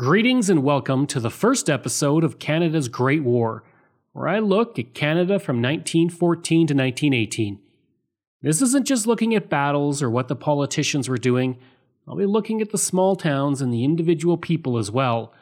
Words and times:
Greetings 0.00 0.48
and 0.48 0.62
welcome 0.62 1.06
to 1.08 1.20
the 1.20 1.28
first 1.28 1.68
episode 1.68 2.24
of 2.24 2.38
Canada's 2.38 2.88
Great 2.88 3.22
War, 3.22 3.64
where 4.14 4.28
I 4.28 4.38
look 4.38 4.78
at 4.78 4.94
Canada 4.94 5.38
from 5.38 5.56
1914 5.56 6.68
to 6.68 6.74
1918. 6.74 7.58
This 8.40 8.62
isn't 8.62 8.86
just 8.86 9.06
looking 9.06 9.34
at 9.34 9.50
battles 9.50 10.02
or 10.02 10.08
what 10.08 10.28
the 10.28 10.34
politicians 10.34 11.06
were 11.06 11.18
doing, 11.18 11.58
I'll 12.08 12.16
be 12.16 12.24
looking 12.24 12.62
at 12.62 12.70
the 12.70 12.78
small 12.78 13.14
towns 13.14 13.60
and 13.60 13.70
the 13.70 13.84
individual 13.84 14.38
people 14.38 14.78
as 14.78 14.90
well, 14.90 15.34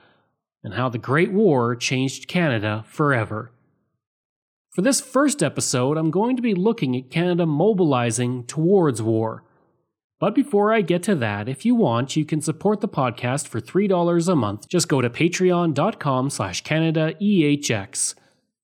and 0.65 0.75
how 0.75 0.89
the 0.89 0.99
Great 0.99 1.31
War 1.31 1.77
changed 1.77 2.27
Canada 2.27 2.85
forever. 2.89 3.53
For 4.71 4.83
this 4.83 5.01
first 5.01 5.41
episode, 5.41 5.97
I'm 5.97 6.11
going 6.11 6.35
to 6.35 6.43
be 6.43 6.57
looking 6.57 6.97
at 6.97 7.13
Canada 7.13 7.47
mobilizing 7.47 8.43
towards 8.43 9.01
war. 9.01 9.45
But 10.21 10.35
before 10.35 10.73
I 10.73 10.81
get 10.81 11.05
to 11.05 11.15
that, 11.17 11.49
if 11.49 11.65
you 11.65 11.77
want, 11.77 12.17
you 12.17 12.25
can 12.25 12.41
support 12.41 12.81
the 12.81 12.89
podcast 12.89 13.47
for 13.47 13.61
$3 13.61 14.29
a 14.29 14.35
month. 14.35 14.69
Just 14.69 14.89
go 14.89 15.01
to 15.01 15.09
patreon.com 15.09 16.31
slash 16.31 16.65
CanadaEHX. 16.65 18.15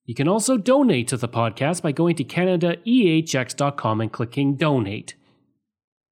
You 0.05 0.14
can 0.14 0.27
also 0.27 0.58
donate 0.58 1.08
to 1.08 1.16
the 1.16 1.28
podcast 1.28 1.80
by 1.80 1.92
going 1.92 2.16
to 2.16 2.24
CanadaEHX.com 2.24 4.00
and 4.00 4.12
clicking 4.12 4.56
donate. 4.56 5.14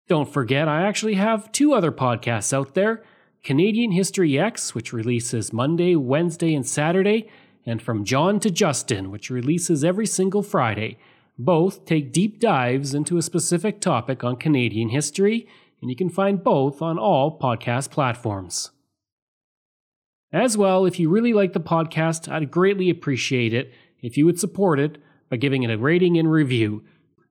Don't 0.08 0.32
forget, 0.32 0.68
I 0.68 0.82
actually 0.86 1.14
have 1.14 1.50
two 1.52 1.74
other 1.74 1.92
podcasts 1.92 2.52
out 2.52 2.74
there 2.74 3.02
Canadian 3.42 3.90
History 3.90 4.38
X, 4.38 4.74
which 4.74 4.92
releases 4.92 5.52
Monday, 5.52 5.96
Wednesday, 5.96 6.54
and 6.54 6.64
Saturday, 6.66 7.28
and 7.66 7.82
From 7.82 8.04
John 8.04 8.38
to 8.40 8.50
Justin, 8.50 9.10
which 9.10 9.30
releases 9.30 9.82
every 9.82 10.06
single 10.06 10.44
Friday. 10.44 10.98
Both 11.38 11.86
take 11.86 12.12
deep 12.12 12.38
dives 12.38 12.94
into 12.94 13.16
a 13.16 13.22
specific 13.22 13.80
topic 13.80 14.22
on 14.22 14.36
Canadian 14.36 14.90
history, 14.90 15.48
and 15.80 15.90
you 15.90 15.96
can 15.96 16.10
find 16.10 16.42
both 16.44 16.82
on 16.82 16.98
all 16.98 17.38
podcast 17.38 17.90
platforms. 17.90 18.70
As 20.32 20.56
well, 20.56 20.86
if 20.86 20.98
you 20.98 21.08
really 21.10 21.32
like 21.32 21.52
the 21.52 21.60
podcast, 21.60 22.30
I'd 22.30 22.50
greatly 22.50 22.88
appreciate 22.88 23.52
it 23.52 23.72
if 24.00 24.16
you 24.16 24.24
would 24.24 24.38
support 24.38 24.78
it 24.78 24.98
by 25.28 25.36
giving 25.36 25.62
it 25.62 25.70
a 25.70 25.78
rating 25.78 26.18
and 26.18 26.30
review. 26.30 26.84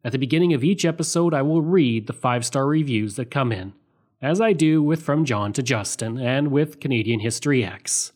At 0.04 0.12
the 0.12 0.18
beginning 0.18 0.54
of 0.54 0.64
each 0.64 0.84
episode, 0.84 1.34
I 1.34 1.42
will 1.44 1.62
read 1.62 2.08
the 2.08 2.14
five 2.14 2.46
star 2.46 2.66
reviews 2.66 3.16
that 3.16 3.32
come 3.32 3.52
in, 3.52 3.74
as 4.22 4.42
I 4.42 4.54
do 4.54 4.82
with 4.82 5.04
From 5.04 5.26
John 5.26 5.54
to 5.54 5.64
Justin 5.64 6.20
and 6.20 6.50
with 6.50 6.80
Canadian 6.80 7.20
History 7.20 7.64
X. 7.64 8.12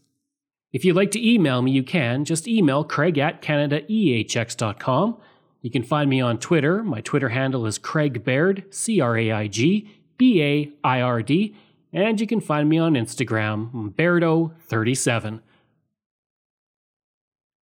If 0.74 0.84
you'd 0.84 0.96
like 0.96 1.12
to 1.12 1.26
email 1.26 1.62
me, 1.62 1.72
you 1.72 1.84
can. 1.84 2.26
Just 2.26 2.48
email 2.48 2.84
craig 2.84 3.18
at 3.18 3.42
canadaehx.com 3.42 5.18
you 5.66 5.72
can 5.72 5.82
find 5.82 6.08
me 6.12 6.22
on 6.22 6.38
Twitter. 6.38 6.84
My 6.84 7.02
Twitter 7.02 7.30
handle 7.30 7.66
is 7.66 7.80
Craig 7.80 8.24
Baird, 8.24 8.66
C 8.70 9.02
R 9.02 9.18
A 9.18 9.32
I 9.32 9.48
G 9.48 9.90
B 10.16 10.40
A 10.44 10.72
I 10.84 11.02
R 11.02 11.24
D, 11.24 11.56
and 11.92 12.22
you 12.22 12.28
can 12.28 12.40
find 12.40 12.70
me 12.70 12.78
on 12.78 12.94
Instagram, 12.94 13.96
Bairdo37. 13.96 15.40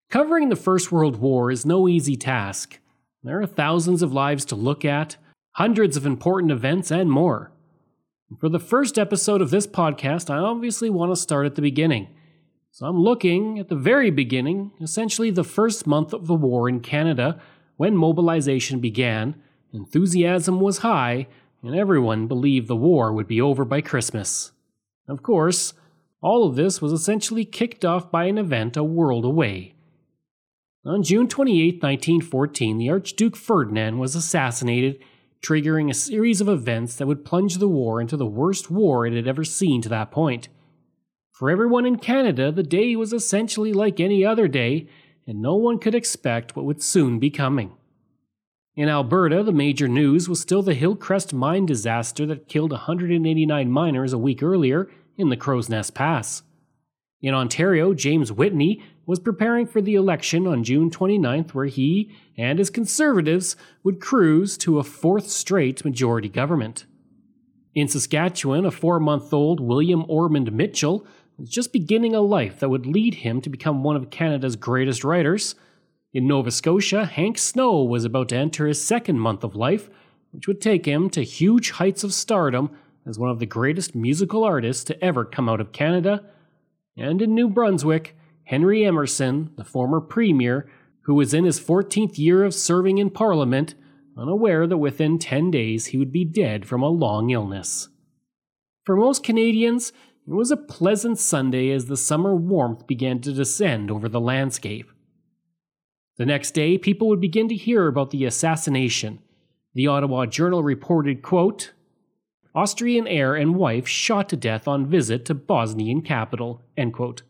Covering 0.10 0.50
the 0.50 0.58
First 0.58 0.92
World 0.92 1.16
War 1.22 1.50
is 1.50 1.66
no 1.66 1.88
easy 1.88 2.18
task. 2.18 2.78
There 3.24 3.40
are 3.40 3.46
thousands 3.46 4.02
of 4.02 4.12
lives 4.12 4.44
to 4.48 4.56
look 4.58 4.84
at, 4.84 5.16
hundreds 5.54 5.96
of 5.96 6.06
important 6.06 6.52
events, 6.52 6.92
and 6.92 7.10
more. 7.10 7.54
For 8.38 8.50
the 8.50 8.60
first 8.60 9.00
episode 9.00 9.42
of 9.42 9.50
this 9.50 9.66
podcast, 9.66 10.30
I 10.30 10.40
obviously 10.40 10.90
want 10.90 11.14
to 11.14 11.16
start 11.16 11.46
at 11.46 11.56
the 11.56 11.62
beginning. 11.62 12.10
So 12.72 12.86
I'm 12.86 13.00
looking 13.00 13.60
at 13.60 13.70
the 13.70 13.78
very 13.78 14.12
beginning, 14.12 14.74
essentially 14.82 15.32
the 15.32 15.46
first 15.46 15.88
month 15.88 16.12
of 16.12 16.28
the 16.28 16.34
war 16.34 16.68
in 16.68 16.82
Canada 16.82 17.40
when 17.78 17.96
mobilization 17.96 18.80
began, 18.80 19.36
enthusiasm 19.74 20.60
was 20.60 20.80
high, 20.80 21.28
and 21.62 21.76
everyone 21.76 22.28
believed 22.28 22.68
the 22.68 22.76
war 22.76 23.12
would 23.12 23.28
be 23.28 23.42
over 23.42 23.66
by 23.66 23.82
Christmas. 23.82 24.52
Of 25.08 25.24
course, 25.24 25.74
all 26.22 26.48
of 26.48 26.56
this 26.56 26.82
was 26.82 26.92
essentially 26.92 27.46
kicked 27.46 27.84
off 27.84 28.12
by 28.12 28.26
an 28.26 28.38
event 28.38 28.78
a 28.78 28.84
world 28.84 29.26
away. 29.26 29.76
On 30.86 31.02
June 31.02 31.28
28, 31.28 31.82
1914, 31.82 32.78
the 32.78 32.90
Archduke 32.90 33.36
Ferdinand 33.36 34.00
was 34.00 34.16
assassinated, 34.16 35.00
triggering 35.42 35.90
a 35.90 35.94
series 35.94 36.42
of 36.42 36.50
events 36.50 36.96
that 36.96 37.08
would 37.08 37.26
plunge 37.26 37.58
the 37.58 37.68
war 37.68 38.02
into 38.02 38.18
the 38.18 38.26
worst 38.26 38.70
war 38.70 39.06
it 39.06 39.14
had 39.14 39.28
ever 39.28 39.44
seen 39.44 39.82
to 39.82 39.90
that 39.90 40.12
point. 40.12 40.50
For 41.32 41.50
everyone 41.50 41.86
in 41.86 41.98
Canada, 41.98 42.52
the 42.52 42.64
day 42.64 42.96
was 42.96 43.12
essentially 43.12 43.74
like 43.74 44.00
any 44.00 44.26
other 44.26 44.48
day, 44.48 44.88
and 45.28 45.42
no 45.42 45.56
one 45.56 45.80
could 45.80 45.96
expect 45.96 46.56
what 46.56 46.66
would 46.66 46.82
soon 46.82 47.20
be 47.20 47.30
coming. 47.30 47.74
In 48.76 48.90
Alberta, 48.90 49.44
the 49.44 49.52
major 49.52 49.88
news 49.88 50.28
was 50.28 50.42
still 50.42 50.64
the 50.64 50.74
Hillcrest 50.74 51.34
mine 51.34 51.66
disaster 51.66 52.26
that 52.26 52.48
killed 52.48 52.72
189 52.72 53.72
miners 53.72 54.14
a 54.14 54.18
week 54.18 54.42
earlier 54.42 54.90
in 55.16 55.30
the 55.30 55.38
Crowsnest 55.38 55.94
Pass. 55.94 56.42
In 57.22 57.34
Ontario, 57.34 57.94
James 57.94 58.32
Whitney 58.32 58.84
was 59.06 59.20
preparing 59.20 59.68
for 59.68 59.82
the 59.82 59.96
election 59.96 60.48
on 60.48 60.64
June 60.64 60.90
29th, 60.90 61.54
where 61.54 61.66
he 61.66 62.12
and 62.38 62.58
his 62.60 62.70
Conservatives 62.70 63.56
would 63.84 64.02
cruise 64.02 64.58
to 64.58 64.80
a 64.80 64.84
fourth 64.84 65.30
straight 65.30 65.86
majority 65.86 66.30
government. 66.30 66.86
In 67.76 67.88
Saskatchewan, 67.88 68.66
a 68.66 68.72
four 68.72 69.00
month 69.00 69.34
old 69.34 69.60
William 69.60 70.06
Ormond 70.08 70.52
Mitchell 70.52 71.06
was 71.38 71.50
just 71.50 71.74
beginning 71.74 72.16
a 72.16 72.22
life 72.22 72.60
that 72.60 72.70
would 72.70 72.86
lead 72.86 73.16
him 73.16 73.42
to 73.42 73.50
become 73.50 73.84
one 73.84 73.96
of 73.96 74.10
Canada's 74.10 74.56
greatest 74.56 75.04
writers. 75.04 75.56
In 76.14 76.28
Nova 76.28 76.52
Scotia, 76.52 77.06
Hank 77.06 77.38
Snow 77.38 77.84
was 77.84 78.06
about 78.06 78.30
to 78.30 78.36
enter 78.36 78.68
his 78.68 78.84
second 78.84 79.20
month 79.20 79.44
of 79.44 79.56
life, 79.56 79.90
which 80.32 80.48
would 80.48 80.62
take 80.62 80.86
him 80.86 81.10
to 81.10 81.24
huge 81.24 81.72
heights 81.72 82.04
of 82.04 82.14
stardom 82.14 82.70
as 83.06 83.20
one 83.20 83.30
of 83.30 83.40
the 83.40 83.46
greatest 83.46 83.96
musical 83.96 84.44
artists 84.44 84.84
to 84.86 85.04
ever 85.04 85.26
come 85.26 85.50
out 85.50 85.60
of 85.60 85.72
Canada. 85.72 86.24
And 86.96 87.22
in 87.22 87.34
New 87.34 87.50
Brunswick, 87.50 88.16
Henry 88.46 88.86
Emmerson, 88.86 89.52
the 89.56 89.64
former 89.64 90.00
premier, 90.00 90.70
who 91.02 91.16
was 91.16 91.34
in 91.34 91.46
his 91.46 91.60
14th 91.60 92.18
year 92.18 92.44
of 92.44 92.54
serving 92.54 92.98
in 92.98 93.10
Parliament, 93.10 93.76
unaware 94.18 94.68
that 94.68 94.78
within 94.78 95.18
10 95.18 95.52
days 95.52 95.88
he 95.88 95.98
would 95.98 96.12
be 96.12 96.24
dead 96.24 96.66
from 96.66 96.82
a 96.82 96.90
long 96.90 97.30
illness. 97.30 97.90
For 98.86 98.96
most 98.96 99.24
Canadians, 99.24 99.92
it 100.28 100.34
was 100.34 100.52
a 100.52 100.58
pleasant 100.58 101.20
Sunday 101.20 101.72
as 101.72 101.86
the 101.86 101.98
summer 101.98 102.36
warmth 102.36 102.88
began 102.88 103.20
to 103.22 103.34
descend 103.34 103.92
over 103.92 104.08
the 104.08 104.22
landscape. 104.22 104.90
The 106.18 106.26
next 106.26 106.52
day, 106.52 106.78
people 106.78 107.08
would 107.10 107.20
begin 107.20 107.50
to 107.50 107.56
hear 107.56 107.88
about 107.88 108.12
the 108.12 108.26
assassination. 108.26 109.20
The 109.74 109.88
Ottawa 109.88 110.28
Journal 110.28 110.64
reported, 110.64 111.22
quote, 111.22 111.74
Austrian 112.56 113.08
heir 113.08 113.36
and 113.36 113.56
wife 113.56 113.88
shot 113.88 114.30
to 114.30 114.38
death 114.38 114.68
on 114.68 114.86
visit 114.86 115.26
to 115.26 115.34
Bosnian 115.34 116.02
capital, 116.04 116.62
end 116.78 116.94
quote. 116.94 117.24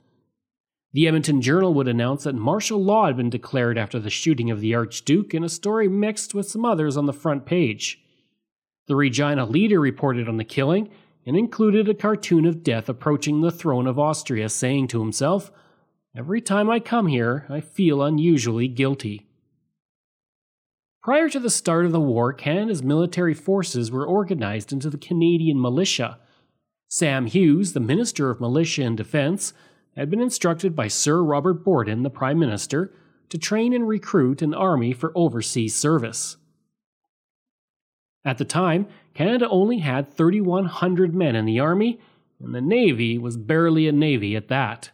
The 0.92 1.08
Edmonton 1.08 1.42
Journal 1.42 1.74
would 1.74 1.88
announce 1.88 2.26
that 2.26 2.36
martial 2.36 2.84
law 2.84 3.08
had 3.08 3.18
been 3.18 3.30
declared 3.30 3.78
after 3.78 4.00
the 4.00 4.10
shooting 4.10 4.52
of 4.52 4.60
the 4.60 4.76
Archduke 4.76 5.34
in 5.34 5.44
a 5.44 5.50
story 5.50 5.88
mixed 5.88 6.36
with 6.36 6.50
some 6.50 6.66
others 6.66 6.98
on 6.98 7.06
the 7.06 7.14
front 7.14 7.46
page. 7.46 8.04
The 8.88 8.96
Regina 8.96 9.46
Leader 9.46 9.80
reported 9.80 10.28
on 10.28 10.38
the 10.38 10.44
killing 10.44 10.90
and 11.26 11.38
included 11.38 11.88
a 11.88 11.94
cartoon 11.94 12.46
of 12.46 12.64
death 12.64 12.90
approaching 12.90 13.42
the 13.42 13.52
throne 13.52 13.88
of 13.88 14.00
Austria, 14.00 14.50
saying 14.50 14.88
to 14.90 15.00
himself, 15.00 15.52
Every 16.16 16.42
time 16.42 16.70
I 16.70 16.80
come 16.80 17.08
here, 17.08 17.46
I 17.50 17.60
feel 17.60 18.04
unusually 18.04 18.68
guilty. 18.68 19.28
Prior 21.02 21.28
to 21.30 21.40
the 21.40 21.50
start 21.50 21.86
of 21.86 21.92
the 21.92 22.00
war, 22.00 22.32
Canada's 22.32 22.84
military 22.84 23.34
forces 23.34 23.92
were 23.92 24.06
organized 24.06 24.72
into 24.72 24.90
the 24.90 24.98
Canadian 24.98 25.60
Militia. 25.60 26.20
Sam 26.88 27.26
Hughes, 27.26 27.74
the 27.74 27.80
Minister 27.80 28.30
of 28.30 28.40
Militia 28.40 28.84
and 28.84 28.96
Defence, 28.96 29.54
had 29.98 30.10
been 30.10 30.22
instructed 30.22 30.76
by 30.76 30.88
Sir 30.88 31.22
Robert 31.24 31.64
Borden, 31.64 32.04
the 32.04 32.10
Prime 32.10 32.40
Minister, 32.40 32.94
to 33.30 33.38
train 33.38 33.74
and 33.74 33.88
recruit 33.88 34.42
an 34.42 34.54
army 34.54 34.94
for 34.94 35.12
overseas 35.16 35.76
service. 35.76 36.38
At 38.24 38.38
the 38.38 38.46
time, 38.46 38.88
Canada 39.14 39.48
only 39.50 39.80
had 39.80 40.12
3,100 40.12 41.14
men 41.14 41.36
in 41.36 41.46
the 41.46 41.60
army, 41.60 42.00
and 42.40 42.54
the 42.54 42.62
Navy 42.62 43.18
was 43.18 43.38
barely 43.38 43.88
a 43.88 43.92
navy 43.92 44.36
at 44.36 44.48
that. 44.48 44.92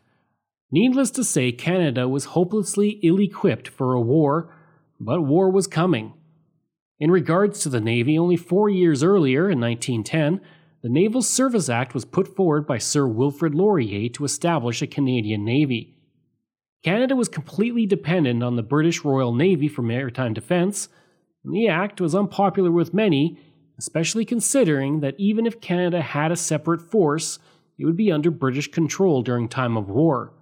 Needless 0.72 1.10
to 1.12 1.24
say, 1.24 1.52
Canada 1.52 2.08
was 2.08 2.26
hopelessly 2.26 3.00
ill 3.02 3.20
equipped 3.20 3.68
for 3.68 3.94
a 3.94 4.02
war, 4.02 4.54
but 5.00 5.22
war 5.22 5.50
was 5.50 5.68
coming. 5.68 6.14
In 7.00 7.10
regards 7.12 7.62
to 7.62 7.70
the 7.70 7.80
Navy, 7.80 8.18
only 8.18 8.36
four 8.36 8.70
years 8.70 9.02
earlier, 9.02 9.50
in 9.50 9.60
1910, 9.60 10.42
the 10.82 10.90
Naval 10.90 11.22
Service 11.22 11.70
Act 11.70 11.94
was 11.94 12.06
put 12.06 12.36
forward 12.36 12.68
by 12.68 12.78
Sir 12.78 13.08
Wilfrid 13.08 13.56
Laurier 13.56 14.10
to 14.10 14.26
establish 14.26 14.82
a 14.82 14.88
Canadian 14.88 15.44
Navy. 15.44 15.96
Canada 16.84 17.16
was 17.16 17.28
completely 17.28 17.86
dependent 17.86 18.44
on 18.44 18.56
the 18.56 18.64
British 18.64 19.04
Royal 19.04 19.34
Navy 19.34 19.68
for 19.68 19.82
maritime 19.82 20.34
defense, 20.34 20.88
and 21.44 21.54
the 21.54 21.68
act 21.68 22.00
was 22.00 22.14
unpopular 22.14 22.72
with 22.72 22.94
many, 22.94 23.38
especially 23.80 24.26
considering 24.26 25.00
that 25.00 25.16
even 25.18 25.46
if 25.46 25.62
Canada 25.62 26.02
had 26.02 26.32
a 26.32 26.36
separate 26.36 26.82
force, 26.82 27.40
it 27.78 27.86
would 27.86 27.96
be 27.96 28.12
under 28.12 28.30
British 28.30 28.70
control 28.70 29.24
during 29.24 29.48
time 29.48 29.78
of 29.78 29.90
war. 29.90 30.34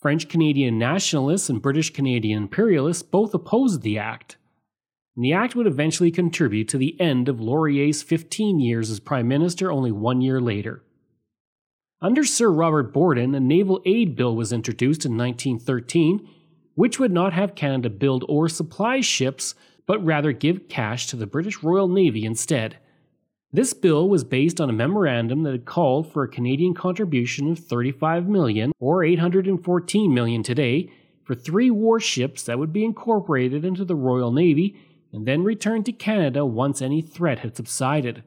French 0.00 0.28
Canadian 0.28 0.78
nationalists 0.78 1.48
and 1.48 1.62
British 1.62 1.90
Canadian 1.92 2.42
imperialists 2.42 3.02
both 3.02 3.34
opposed 3.34 3.82
the 3.82 3.98
act. 3.98 4.36
And 5.16 5.24
the 5.24 5.32
act 5.32 5.56
would 5.56 5.66
eventually 5.66 6.10
contribute 6.12 6.68
to 6.68 6.78
the 6.78 6.98
end 7.00 7.28
of 7.28 7.40
Laurier's 7.40 8.02
15 8.02 8.60
years 8.60 8.90
as 8.90 9.00
Prime 9.00 9.26
Minister 9.26 9.72
only 9.72 9.90
one 9.90 10.20
year 10.20 10.40
later. 10.40 10.84
Under 12.00 12.22
Sir 12.22 12.50
Robert 12.50 12.92
Borden, 12.92 13.34
a 13.34 13.40
naval 13.40 13.82
aid 13.84 14.14
bill 14.14 14.36
was 14.36 14.52
introduced 14.52 15.04
in 15.04 15.16
1913, 15.16 16.28
which 16.74 17.00
would 17.00 17.10
not 17.12 17.32
have 17.32 17.56
Canada 17.56 17.90
build 17.90 18.24
or 18.28 18.48
supply 18.48 19.00
ships, 19.00 19.56
but 19.88 20.04
rather 20.04 20.32
give 20.32 20.68
cash 20.68 21.08
to 21.08 21.16
the 21.16 21.26
British 21.26 21.62
Royal 21.64 21.88
Navy 21.88 22.24
instead. 22.24 22.76
This 23.50 23.72
bill 23.72 24.08
was 24.08 24.22
based 24.22 24.60
on 24.60 24.68
a 24.68 24.74
memorandum 24.74 25.42
that 25.42 25.52
had 25.52 25.64
called 25.64 26.12
for 26.12 26.22
a 26.22 26.28
Canadian 26.28 26.74
contribution 26.74 27.50
of 27.50 27.58
35 27.58 28.28
million 28.28 28.72
or 28.78 29.02
814 29.02 30.12
million 30.12 30.42
today 30.42 30.92
for 31.24 31.34
three 31.34 31.70
warships 31.70 32.42
that 32.42 32.58
would 32.58 32.72
be 32.72 32.84
incorporated 32.84 33.64
into 33.64 33.84
the 33.86 33.96
Royal 33.96 34.30
Navy 34.30 34.76
and 35.10 35.26
then 35.26 35.42
returned 35.42 35.86
to 35.86 35.92
Canada 35.92 36.44
once 36.44 36.82
any 36.82 37.00
threat 37.00 37.38
had 37.38 37.56
subsided. 37.56 38.22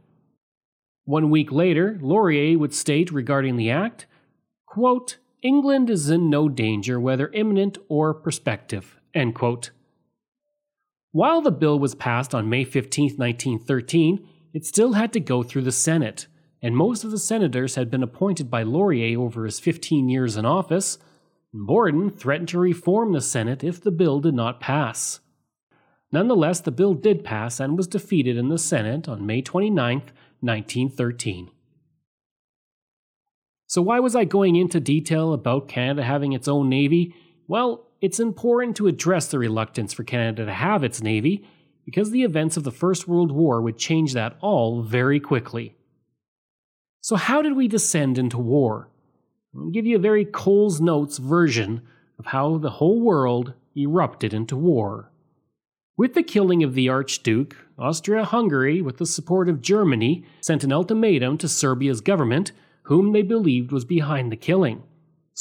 One 1.05 1.29
week 1.29 1.51
later, 1.51 1.99
Laurier 2.01 2.57
would 2.57 2.73
state 2.73 3.11
regarding 3.11 3.57
the 3.57 3.69
act, 3.69 4.07
quote, 4.65 5.17
England 5.43 5.91
is 5.91 6.09
in 6.09 6.29
no 6.29 6.49
danger, 6.49 6.99
whether 6.99 7.29
imminent 7.29 7.77
or 7.87 8.13
prospective. 8.15 8.99
While 11.11 11.41
the 11.41 11.51
bill 11.51 11.77
was 11.77 11.93
passed 11.93 12.33
on 12.33 12.49
May 12.49 12.63
15, 12.63 13.15
1913, 13.17 14.27
it 14.53 14.65
still 14.65 14.93
had 14.93 15.11
to 15.13 15.19
go 15.19 15.43
through 15.43 15.63
the 15.63 15.71
Senate, 15.71 16.27
and 16.61 16.75
most 16.75 17.03
of 17.03 17.11
the 17.11 17.19
senators 17.19 17.75
had 17.75 17.91
been 17.91 18.03
appointed 18.03 18.49
by 18.49 18.63
Laurier 18.63 19.19
over 19.19 19.43
his 19.45 19.59
15 19.59 20.07
years 20.07 20.37
in 20.37 20.45
office. 20.45 20.97
Borden 21.53 22.09
threatened 22.09 22.47
to 22.49 22.59
reform 22.59 23.11
the 23.11 23.19
Senate 23.19 23.63
if 23.63 23.81
the 23.81 23.91
bill 23.91 24.21
did 24.21 24.33
not 24.33 24.61
pass. 24.61 25.19
Nonetheless, 26.13 26.61
the 26.61 26.71
bill 26.71 26.93
did 26.93 27.23
pass 27.23 27.59
and 27.59 27.75
was 27.75 27.87
defeated 27.87 28.37
in 28.37 28.49
the 28.49 28.57
Senate 28.57 29.09
on 29.09 29.25
May 29.25 29.41
29, 29.41 29.97
1913. 30.39 31.51
So, 33.67 33.81
why 33.81 33.99
was 33.99 34.15
I 34.15 34.25
going 34.25 34.55
into 34.55 34.79
detail 34.79 35.33
about 35.33 35.69
Canada 35.69 36.03
having 36.03 36.33
its 36.33 36.47
own 36.47 36.67
navy? 36.67 37.15
Well, 37.47 37.87
it's 38.01 38.19
important 38.19 38.75
to 38.77 38.87
address 38.87 39.27
the 39.27 39.39
reluctance 39.39 39.93
for 39.93 40.03
Canada 40.03 40.45
to 40.45 40.53
have 40.53 40.83
its 40.83 41.01
navy 41.01 41.47
because 41.85 42.09
the 42.09 42.23
events 42.23 42.57
of 42.57 42.63
the 42.63 42.71
First 42.71 43.07
World 43.07 43.31
War 43.31 43.61
would 43.61 43.77
change 43.77 44.13
that 44.13 44.37
all 44.41 44.81
very 44.81 45.19
quickly. 45.19 45.75
So, 46.99 47.15
how 47.15 47.41
did 47.41 47.55
we 47.55 47.67
descend 47.67 48.17
into 48.17 48.37
war? 48.37 48.89
I'll 49.55 49.69
give 49.69 49.85
you 49.85 49.97
a 49.97 49.99
very 49.99 50.25
Coles 50.25 50.81
Notes 50.81 51.17
version 51.17 51.81
of 52.17 52.27
how 52.27 52.57
the 52.57 52.69
whole 52.71 53.01
world 53.01 53.53
erupted 53.75 54.33
into 54.33 54.55
war. 54.55 55.11
With 55.97 56.13
the 56.13 56.23
killing 56.23 56.63
of 56.63 56.73
the 56.73 56.89
Archduke, 56.89 57.55
Austria 57.77 58.23
Hungary, 58.23 58.81
with 58.81 58.97
the 58.97 59.05
support 59.05 59.49
of 59.49 59.61
Germany, 59.61 60.25
sent 60.39 60.63
an 60.63 60.71
ultimatum 60.71 61.37
to 61.39 61.47
Serbia's 61.47 62.01
government, 62.01 62.51
whom 62.83 63.11
they 63.11 63.21
believed 63.21 63.71
was 63.71 63.85
behind 63.85 64.31
the 64.31 64.37
killing. 64.37 64.83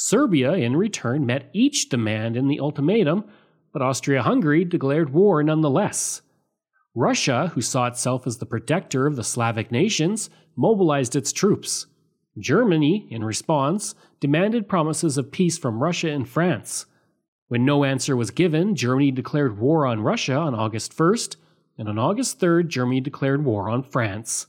Serbia, 0.03 0.53
in 0.53 0.75
return, 0.75 1.27
met 1.27 1.51
each 1.53 1.87
demand 1.87 2.35
in 2.35 2.47
the 2.47 2.59
ultimatum, 2.59 3.23
but 3.71 3.83
Austria 3.83 4.23
Hungary 4.23 4.65
declared 4.65 5.13
war 5.13 5.43
nonetheless. 5.43 6.23
Russia, 6.95 7.51
who 7.53 7.61
saw 7.61 7.85
itself 7.85 8.25
as 8.25 8.39
the 8.39 8.47
protector 8.47 9.05
of 9.05 9.15
the 9.15 9.23
Slavic 9.23 9.71
nations, 9.71 10.31
mobilized 10.55 11.15
its 11.15 11.31
troops. 11.31 11.85
Germany, 12.39 13.07
in 13.11 13.23
response, 13.23 13.93
demanded 14.19 14.67
promises 14.67 15.19
of 15.19 15.31
peace 15.31 15.59
from 15.59 15.83
Russia 15.83 16.09
and 16.09 16.27
France. 16.27 16.87
When 17.47 17.63
no 17.63 17.83
answer 17.83 18.15
was 18.15 18.31
given, 18.31 18.75
Germany 18.75 19.11
declared 19.11 19.59
war 19.59 19.85
on 19.85 20.01
Russia 20.01 20.35
on 20.35 20.55
August 20.55 20.97
1st, 20.97 21.35
and 21.77 21.87
on 21.87 21.99
August 21.99 22.39
3rd, 22.39 22.69
Germany 22.69 23.01
declared 23.01 23.45
war 23.45 23.69
on 23.69 23.83
France. 23.83 24.47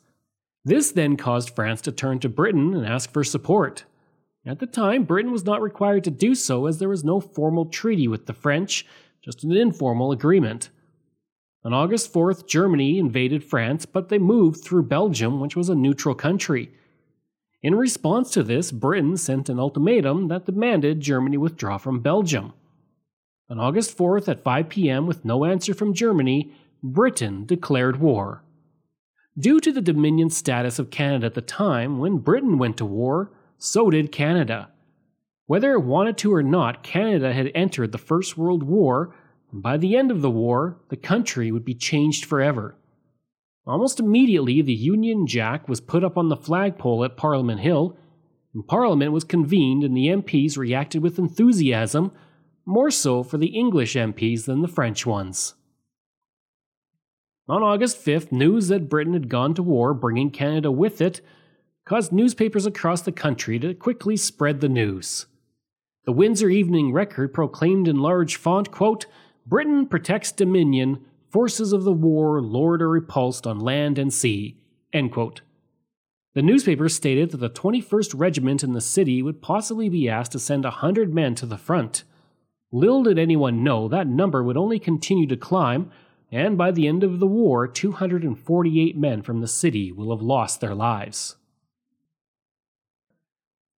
This 0.65 0.93
then 0.93 1.19
caused 1.19 1.55
France 1.55 1.83
to 1.83 1.93
turn 1.93 2.21
to 2.21 2.31
Britain 2.31 2.75
and 2.75 2.87
ask 2.87 3.13
for 3.13 3.23
support. 3.23 3.85
At 4.45 4.59
the 4.59 4.67
time, 4.67 5.05
Britain 5.05 5.31
was 5.31 5.45
not 5.45 5.63
required 5.63 6.03
to 6.05 6.11
do 6.11 6.35
so 6.35 6.67
as 6.67 6.79
there 6.79 6.89
was 6.89 7.05
no 7.05 7.21
formal 7.21 7.67
treaty 7.67 8.09
with 8.09 8.27
the 8.27 8.33
French, 8.33 8.85
just 9.21 9.45
an 9.45 9.53
informal 9.53 10.11
agreement. 10.11 10.71
On 11.65 11.73
August 11.73 12.13
4th, 12.13 12.49
Germany 12.49 12.99
invaded 12.99 13.45
France, 13.45 13.87
but 13.87 14.09
they 14.09 14.19
moved 14.19 14.65
through 14.65 14.83
Belgium, 14.83 15.39
which 15.39 15.55
was 15.55 15.69
a 15.69 15.77
neutral 15.77 16.17
country. 16.17 16.73
In 17.63 17.77
response 17.77 18.31
to 18.33 18.43
this, 18.43 18.73
Britain 18.73 19.17
sent 19.17 19.49
an 19.49 19.61
ultimatum 19.61 20.27
that 20.27 20.47
demanded 20.47 21.01
Germany 21.01 21.37
withdraw 21.37 21.79
from 21.79 22.01
Belgium. 22.01 22.53
On 23.49 23.61
August 23.61 23.97
4th 23.97 24.29
at 24.29 24.43
5 24.43 24.69
p.m., 24.69 25.07
with 25.07 25.25
no 25.25 25.45
answer 25.45 25.73
from 25.73 25.95
Germany, 25.95 26.53
Britain 26.83 27.47
declared 27.47 28.01
war. 28.01 28.43
Due 29.39 29.61
to 29.61 29.71
the 29.71 29.81
dominion 29.81 30.31
status 30.31 30.81
of 30.81 30.91
Canada 30.91 31.27
at 31.27 31.35
the 31.35 31.41
time, 31.41 32.01
when 32.01 32.19
Britain 32.19 32.59
went 32.59 32.77
to 32.79 32.85
war, 32.85 33.31
so 33.63 33.91
did 33.91 34.13
Canada. 34.13 34.71
Whether 35.47 35.73
it 35.73 35.81
wanted 35.81 36.19
to 36.19 36.35
or 36.35 36.43
not, 36.43 36.83
Canada 36.83 37.33
had 37.33 37.51
entered 37.55 37.93
the 37.93 37.99
First 37.99 38.37
World 38.39 38.63
War 38.63 39.15
and 39.53 39.63
by 39.63 39.77
the 39.77 39.97
end 39.97 40.11
of 40.11 40.23
the 40.23 40.31
war, 40.31 40.79
the 40.89 40.97
country 40.97 41.53
would 41.53 41.65
be 41.65 41.75
changed 41.75 42.25
forever. 42.25 42.75
Almost 43.67 44.01
immediately, 44.01 44.63
the 44.63 44.73
Union 44.73 45.27
Jack 45.27 45.69
was 45.69 45.81
put 45.81 46.03
up 46.03 46.17
on 46.17 46.31
the 46.31 46.37
flagpole 46.37 47.05
at 47.05 47.17
Parliament 47.17 47.61
Hill, 47.61 47.97
and 48.55 48.67
Parliament 48.67 49.13
was 49.13 49.25
convened, 49.25 49.85
and 49.85 49.97
the 49.97 50.09
MPs 50.09 50.57
reacted 50.57 51.03
with 51.03 51.19
enthusiasm, 51.19 52.11
more 52.65 52.91
so 52.91 53.23
for 53.23 53.39
the 53.39 53.49
English 53.49 53.95
MPs 53.95 54.47
than 54.47 54.63
the 54.63 54.69
French 54.69 55.07
ones. 55.07 55.55
On 57.49 57.63
August 57.63 58.05
5th, 58.05 58.33
news 58.33 58.69
that 58.69 58.89
Britain 58.89 59.13
had 59.13 59.29
gone 59.29 59.53
to 59.55 59.63
war, 59.63 59.95
bringing 59.95 60.31
Canada 60.31 60.71
with 60.71 61.01
it, 61.01 61.21
caused 61.93 62.11
newspapers 62.11 62.65
across 62.65 63.03
the 63.03 63.13
country 63.13 63.59
to 63.59 63.75
quickly 63.75 64.17
spread 64.17 64.63
the 64.63 64.69
news. 64.71 65.27
The 66.07 66.13
Windsor 66.13 66.49
Evening 66.49 66.91
Record 66.91 67.35
proclaimed 67.35 67.87
in 67.87 67.97
large 67.97 68.37
font, 68.37 68.71
quote, 68.71 69.05
Britain 69.45 69.87
protects 69.87 70.33
Dominion, 70.33 71.05
forces 71.29 71.71
of 71.71 71.85
the 71.85 71.93
war 71.93 72.41
lured 72.41 72.81
or 72.81 72.89
repulsed 72.89 73.47
on 73.47 73.61
land 73.61 73.99
and 73.99 74.11
sea. 74.11 74.57
end 74.91 75.13
quote. 75.13 75.43
The 76.33 76.41
newspaper 76.41 76.89
stated 76.89 77.31
that 77.31 77.37
the 77.37 77.51
21st 77.51 78.19
Regiment 78.19 78.65
in 78.65 78.73
the 78.73 78.81
city 78.81 79.23
would 79.23 79.43
possibly 79.43 79.91
be 79.91 80.09
asked 80.09 80.33
to 80.33 80.39
send 80.39 80.65
a 80.65 80.71
hundred 80.71 81.13
men 81.13 81.35
to 81.35 81.45
the 81.45 81.59
front. 81.59 82.05
Little 82.73 83.03
did 83.03 83.19
anyone 83.19 83.63
know 83.63 83.87
that 83.89 84.07
number 84.07 84.43
would 84.43 84.57
only 84.57 84.79
continue 84.79 85.27
to 85.27 85.37
climb, 85.37 85.91
and 86.31 86.57
by 86.57 86.71
the 86.71 86.89
end 86.89 87.05
of 87.05 87.21
the 87.21 87.27
war, 87.27 87.69
248 87.69 88.97
men 88.97 89.21
from 89.21 89.43
the 89.43 89.47
city 89.47 89.93
will 89.93 90.11
have 90.11 90.23
lost 90.23 90.63
their 90.63 90.75
lives. 90.75 91.37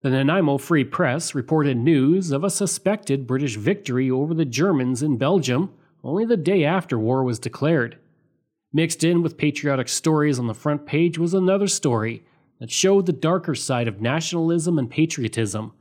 The 0.04 0.10
Nanaimo 0.10 0.58
Free 0.58 0.84
Press 0.84 1.34
reported 1.34 1.78
news 1.78 2.30
of 2.30 2.44
a 2.44 2.50
suspected 2.50 3.26
British 3.26 3.56
victory 3.56 4.10
over 4.10 4.34
the 4.34 4.44
Germans 4.44 5.02
in 5.02 5.16
Belgium 5.16 5.72
only 6.02 6.26
the 6.26 6.36
day 6.36 6.62
after 6.62 6.98
war 6.98 7.24
was 7.24 7.38
declared. 7.38 7.96
Mixed 8.70 9.02
in 9.02 9.22
with 9.22 9.38
patriotic 9.38 9.88
stories 9.88 10.38
on 10.38 10.46
the 10.46 10.52
front 10.52 10.84
page 10.84 11.16
was 11.16 11.32
another 11.32 11.66
story 11.66 12.22
that 12.60 12.70
showed 12.70 13.06
the 13.06 13.14
darker 13.14 13.54
side 13.54 13.88
of 13.88 14.02
nationalism 14.02 14.78
and 14.78 14.90
patriotism. 14.90 15.72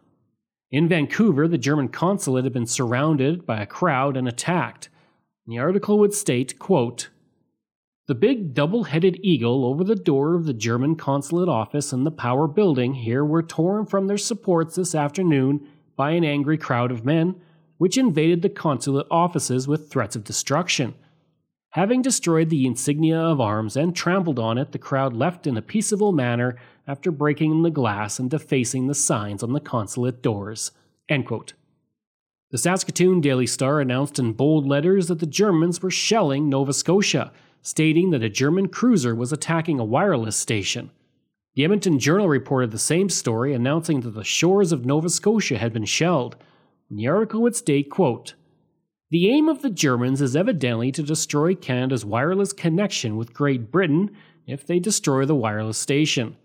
In 0.72 0.88
Vancouver, 0.88 1.46
the 1.46 1.58
German 1.58 1.90
consulate 1.90 2.46
had 2.46 2.54
been 2.54 2.66
surrounded 2.66 3.46
by 3.46 3.62
a 3.62 3.66
crowd 3.66 4.16
and 4.16 4.26
attacked. 4.26 4.88
The 5.48 5.60
article 5.60 6.00
would 6.00 6.14
state, 6.14 6.58
quote, 6.60 7.10
the 8.06 8.16
big 8.16 8.54
double 8.54 8.84
headed 8.84 9.18
eagle 9.22 9.66
over 9.66 9.84
the 9.84 9.96
door 9.96 10.36
of 10.36 10.46
the 10.46 10.54
German 10.54 10.96
consulate 10.96 11.48
office 11.48 11.94
in 11.94 12.04
the 12.04 12.12
Power 12.12 12.48
Building 12.48 12.94
here 12.94 13.24
were 13.24 13.42
torn 13.42 13.86
from 13.86 14.08
their 14.08 14.18
supports 14.18 14.76
this 14.76 14.94
afternoon 14.94 15.66
by 15.96 16.12
an 16.12 16.26
angry 16.26 16.58
crowd 16.58 16.92
of 16.92 17.06
men, 17.06 17.36
which 17.78 17.98
invaded 17.98 18.42
the 18.42 18.50
consulate 18.50 19.08
offices 19.10 19.70
with 19.70 19.90
threats 19.90 20.18
of 20.18 20.26
destruction. 20.26 20.94
Having 21.70 22.02
destroyed 22.02 22.50
the 22.50 22.68
insignia 22.68 23.18
of 23.18 23.40
arms 23.40 23.78
and 23.78 23.96
trampled 23.96 24.38
on 24.38 24.58
it, 24.58 24.74
the 24.74 24.78
crowd 24.78 25.14
left 25.14 25.48
in 25.48 25.56
a 25.56 25.62
peaceable 25.62 26.12
manner 26.12 26.58
after 26.86 27.10
breaking 27.10 27.64
the 27.64 27.72
glass 27.72 28.20
and 28.20 28.30
defacing 28.30 28.88
the 28.88 28.94
signs 28.94 29.42
on 29.42 29.54
the 29.54 29.62
consulate 29.62 30.22
doors. 30.22 30.72
The 31.10 32.58
Saskatoon 32.58 33.22
Daily 33.22 33.48
Star 33.48 33.80
announced 33.80 34.20
in 34.20 34.34
bold 34.34 34.68
letters 34.68 35.08
that 35.08 35.20
the 35.20 35.26
Germans 35.26 35.82
were 35.82 35.90
shelling 35.90 36.50
Nova 36.50 36.74
Scotia, 36.74 37.32
stating 37.64 38.12
that 38.12 38.22
a 38.22 38.30
German 38.30 38.68
cruiser 38.68 39.16
was 39.16 39.32
attacking 39.32 39.80
a 39.80 39.86
wireless 39.86 40.36
station. 40.36 40.92
The 41.56 41.64
Edmonton 41.64 41.98
Journal 41.98 42.28
reported 42.28 42.72
the 42.72 42.78
same 42.78 43.10
story, 43.10 43.54
announcing 43.54 44.02
that 44.02 44.12
the 44.12 44.24
shores 44.24 44.72
of 44.72 44.86
Nova 44.86 45.10
Scotia 45.10 45.58
had 45.58 45.74
been 45.74 45.86
shelled. 45.86 46.36
the 46.90 47.08
article 47.08 47.42
would 47.42 47.56
state, 47.56 47.90
quote, 47.90 48.36
The 49.12 49.30
aim 49.30 49.48
of 49.50 49.62
the 49.62 49.70
Germans 49.70 50.22
is 50.22 50.36
evidently 50.36 50.92
to 50.92 51.02
destroy 51.02 51.56
Canada's 51.56 52.06
wireless 52.06 52.54
connection 52.54 53.18
with 53.18 53.34
Great 53.34 53.72
Britain 53.72 54.12
if 54.46 54.66
they 54.66 54.80
destroy 54.80 55.26
the 55.26 55.36
wireless 55.36 55.78
station. 55.78 56.36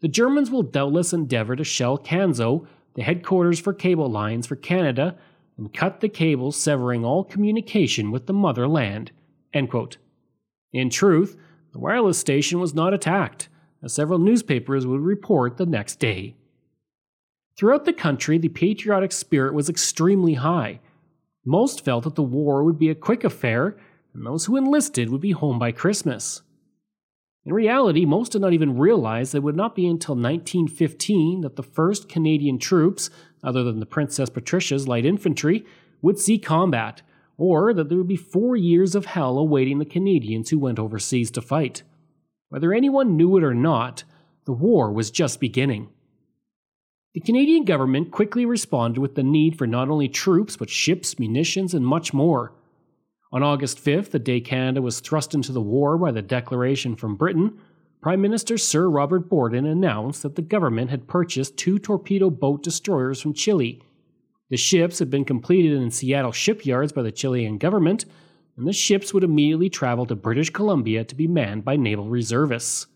The 0.00 0.08
Germans 0.08 0.50
will 0.50 0.62
doubtless 0.62 1.12
endeavour 1.12 1.56
to 1.56 1.64
shell 1.64 1.96
Canso, 1.96 2.66
the 2.94 3.02
headquarters 3.02 3.58
for 3.58 3.72
cable 3.72 4.10
lines 4.10 4.46
for 4.46 4.56
Canada, 4.56 5.16
and 5.56 5.72
cut 5.72 6.00
the 6.00 6.08
cables 6.08 6.56
severing 6.56 7.04
all 7.04 7.24
communication 7.24 8.10
with 8.10 8.26
the 8.26 8.34
motherland. 8.34 9.10
In 10.76 10.90
truth, 10.90 11.38
the 11.72 11.78
wireless 11.78 12.18
station 12.18 12.60
was 12.60 12.74
not 12.74 12.92
attacked 12.92 13.48
as 13.82 13.94
several 13.94 14.18
newspapers 14.18 14.86
would 14.86 15.00
report 15.00 15.56
the 15.56 15.64
next 15.64 15.96
day. 15.96 16.36
Throughout 17.56 17.86
the 17.86 17.94
country, 17.94 18.36
the 18.36 18.50
patriotic 18.50 19.10
spirit 19.10 19.54
was 19.54 19.70
extremely 19.70 20.34
high. 20.34 20.80
Most 21.46 21.82
felt 21.82 22.04
that 22.04 22.14
the 22.14 22.22
war 22.22 22.62
would 22.62 22.78
be 22.78 22.90
a 22.90 22.94
quick 22.94 23.24
affair, 23.24 23.78
and 24.12 24.26
those 24.26 24.44
who 24.44 24.56
enlisted 24.56 25.08
would 25.08 25.22
be 25.22 25.30
home 25.30 25.58
by 25.58 25.72
Christmas. 25.72 26.42
In 27.46 27.54
reality, 27.54 28.04
most 28.04 28.32
did 28.32 28.42
not 28.42 28.52
even 28.52 28.76
realize 28.76 29.32
that 29.32 29.38
it 29.38 29.44
would 29.44 29.56
not 29.56 29.74
be 29.74 29.86
until 29.86 30.14
1915 30.14 31.40
that 31.40 31.56
the 31.56 31.62
first 31.62 32.06
Canadian 32.06 32.58
troops, 32.58 33.08
other 33.42 33.64
than 33.64 33.80
the 33.80 33.86
Princess 33.86 34.28
Patricia's 34.28 34.86
light 34.86 35.06
infantry, 35.06 35.64
would 36.02 36.18
see 36.18 36.38
combat, 36.38 37.00
or 37.38 37.74
that 37.74 37.88
there 37.88 37.98
would 37.98 38.08
be 38.08 38.16
four 38.16 38.56
years 38.56 38.94
of 38.94 39.06
hell 39.06 39.38
awaiting 39.38 39.78
the 39.78 39.84
Canadians 39.84 40.50
who 40.50 40.58
went 40.58 40.78
overseas 40.78 41.30
to 41.32 41.40
fight. 41.40 41.82
Whether 42.48 42.72
anyone 42.72 43.16
knew 43.16 43.36
it 43.36 43.44
or 43.44 43.54
not, 43.54 44.04
the 44.44 44.52
war 44.52 44.92
was 44.92 45.10
just 45.10 45.40
beginning. 45.40 45.88
The 47.14 47.20
Canadian 47.20 47.64
government 47.64 48.10
quickly 48.10 48.44
responded 48.44 49.00
with 49.00 49.14
the 49.14 49.22
need 49.22 49.56
for 49.56 49.66
not 49.66 49.88
only 49.88 50.08
troops, 50.08 50.56
but 50.56 50.70
ships, 50.70 51.18
munitions, 51.18 51.74
and 51.74 51.86
much 51.86 52.12
more. 52.12 52.52
On 53.32 53.42
August 53.42 53.82
5th, 53.82 54.10
the 54.10 54.18
day 54.18 54.40
Canada 54.40 54.82
was 54.82 55.00
thrust 55.00 55.34
into 55.34 55.52
the 55.52 55.60
war 55.60 55.98
by 55.98 56.12
the 56.12 56.22
declaration 56.22 56.94
from 56.94 57.16
Britain, 57.16 57.58
Prime 58.06 58.20
Minister 58.20 58.56
Sir 58.56 58.88
Robert 58.88 59.28
Borden 59.28 59.66
announced 59.66 60.22
that 60.22 60.36
the 60.36 60.42
government 60.42 60.90
had 60.90 61.08
purchased 61.08 61.56
two 61.56 61.78
torpedo 61.78 62.30
boat 62.30 62.62
destroyers 62.62 63.20
from 63.20 63.34
Chile. 63.34 63.82
The 64.50 64.56
ships 64.56 64.98
had 64.98 65.10
been 65.10 65.24
completed 65.24 65.72
in 65.72 65.90
Seattle 65.90 66.32
shipyards 66.32 66.92
by 66.92 67.02
the 67.02 67.12
Chilean 67.12 67.58
government 67.58 68.04
and 68.56 68.66
the 68.66 68.72
ships 68.72 69.12
would 69.12 69.24
immediately 69.24 69.68
travel 69.68 70.06
to 70.06 70.16
British 70.16 70.50
Columbia 70.50 71.04
to 71.04 71.14
be 71.14 71.26
manned 71.26 71.64
by 71.64 71.76
naval 71.76 72.08
reservists. 72.08 72.86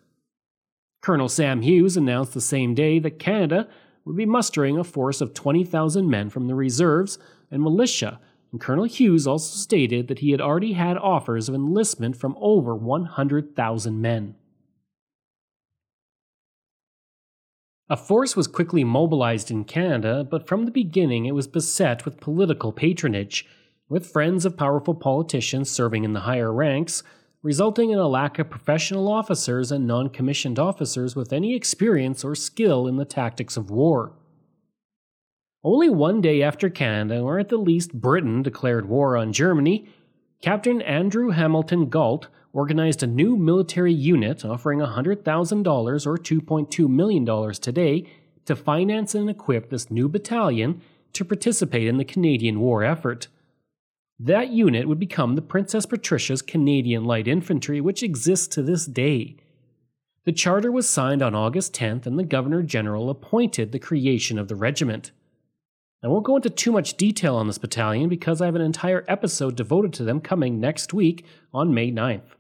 Colonel 1.03 1.29
Sam 1.29 1.63
Hughes 1.63 1.97
announced 1.97 2.35
the 2.35 2.41
same 2.41 2.75
day 2.75 2.99
that 2.99 3.19
Canada 3.19 3.69
would 4.05 4.17
be 4.17 4.27
mustering 4.27 4.79
a 4.79 4.85
force 4.85 5.21
of 5.21 5.35
20,000 5.35 6.09
men 6.09 6.31
from 6.31 6.47
the 6.47 6.55
reserves 6.55 7.19
and 7.51 7.63
militia, 7.63 8.21
and 8.53 8.61
Colonel 8.61 8.85
Hughes 8.85 9.27
also 9.27 9.57
stated 9.57 10.09
that 10.09 10.21
he 10.21 10.31
had 10.31 10.41
already 10.41 10.73
had 10.73 10.97
offers 10.97 11.49
of 11.49 11.55
enlistment 11.55 12.17
from 12.17 12.37
over 12.41 12.75
100,000 12.75 14.01
men. 14.01 14.35
A 17.91 17.97
force 17.97 18.37
was 18.37 18.47
quickly 18.47 18.85
mobilized 18.85 19.51
in 19.51 19.65
Canada, 19.65 20.23
but 20.23 20.47
from 20.47 20.65
the 20.65 20.71
beginning 20.71 21.27
it 21.27 21.35
was 21.35 21.49
beset 21.49 22.05
with 22.05 22.21
political 22.21 22.71
patronage 22.71 23.49
with 23.89 24.07
friends 24.07 24.45
of 24.45 24.57
powerful 24.57 24.95
politicians 24.95 25.69
serving 25.69 26.05
in 26.05 26.13
the 26.13 26.21
higher 26.21 26.53
ranks, 26.53 27.03
resulting 27.43 27.91
in 27.91 27.99
a 27.99 28.07
lack 28.07 28.39
of 28.39 28.49
professional 28.49 29.09
officers 29.09 29.73
and 29.73 29.89
non 29.89 30.09
commissioned 30.09 30.57
officers 30.57 31.17
with 31.17 31.33
any 31.33 31.57
experience 31.57 32.23
or 32.23 32.37
skill 32.37 32.87
in 32.87 32.95
the 32.95 33.05
tactics 33.05 33.57
of 33.57 33.71
war. 33.71 34.13
Only 35.65 35.91
one 35.91 36.21
day 36.21 36.43
after 36.45 36.71
Canada, 36.71 37.19
or 37.21 37.41
at 37.41 37.49
the 37.49 37.57
least 37.57 38.01
Britain, 38.01 38.43
declared 38.43 38.89
war 38.89 39.17
on 39.17 39.33
Germany, 39.33 39.89
Captain 40.41 40.81
Andrew 40.81 41.31
Hamilton 41.31 41.89
Gault 41.89 42.29
organized 42.53 43.03
a 43.03 43.07
new 43.07 43.37
military 43.37 43.93
unit 43.93 44.45
offering 44.45 44.81
$100,000 44.81 46.07
or 46.07 46.17
$2.2 46.17 46.89
million 46.89 47.53
today 47.55 48.07
to 48.45 48.57
finance 48.57 49.15
and 49.15 49.31
equip 49.31 49.71
this 49.71 49.91
new 49.91 50.09
battalion 50.09 50.81
to 51.13 51.25
participate 51.25 51.87
in 51.87 51.99
the 51.99 52.05
Canadian 52.05 52.61
war 52.61 52.83
effort. 52.83 53.29
That 54.19 54.51
unit 54.51 54.87
would 54.87 54.99
become 54.99 55.35
the 55.35 55.43
Princess 55.43 55.87
Patricia's 55.87 56.43
Canadian 56.43 57.05
Light 57.05 57.27
Infantry, 57.27 57.81
which 57.81 58.03
exists 58.03 58.49
to 58.49 58.63
this 58.63 58.87
day. 58.87 59.37
The 60.25 60.33
charter 60.33 60.71
was 60.71 60.89
signed 60.89 61.23
on 61.23 61.35
August 61.35 61.73
10th, 61.75 62.05
and 62.05 62.19
the 62.19 62.25
Governor 62.25 62.63
General 62.63 63.09
appointed 63.09 63.73
the 63.73 63.79
creation 63.79 64.39
of 64.39 64.49
the 64.49 64.55
regiment. 64.57 65.13
I 66.03 66.09
won't 66.09 66.25
go 66.25 66.37
into 66.37 66.51
too 66.51 66.73
much 66.73 66.97
detail 66.97 67.37
on 67.37 67.47
this 67.47 67.59
battalion 67.59 68.09
because 68.09 68.41
I 68.41 68.47
have 68.47 68.55
an 68.55 68.63
entire 68.63 69.05
episode 69.09 69.57
devoted 69.57 69.93
to 69.95 70.05
them 70.05 70.21
coming 70.21 70.61
next 70.61 70.93
week 70.93 71.25
on 71.53 71.75
May 71.75 71.91
9th. 71.91 72.35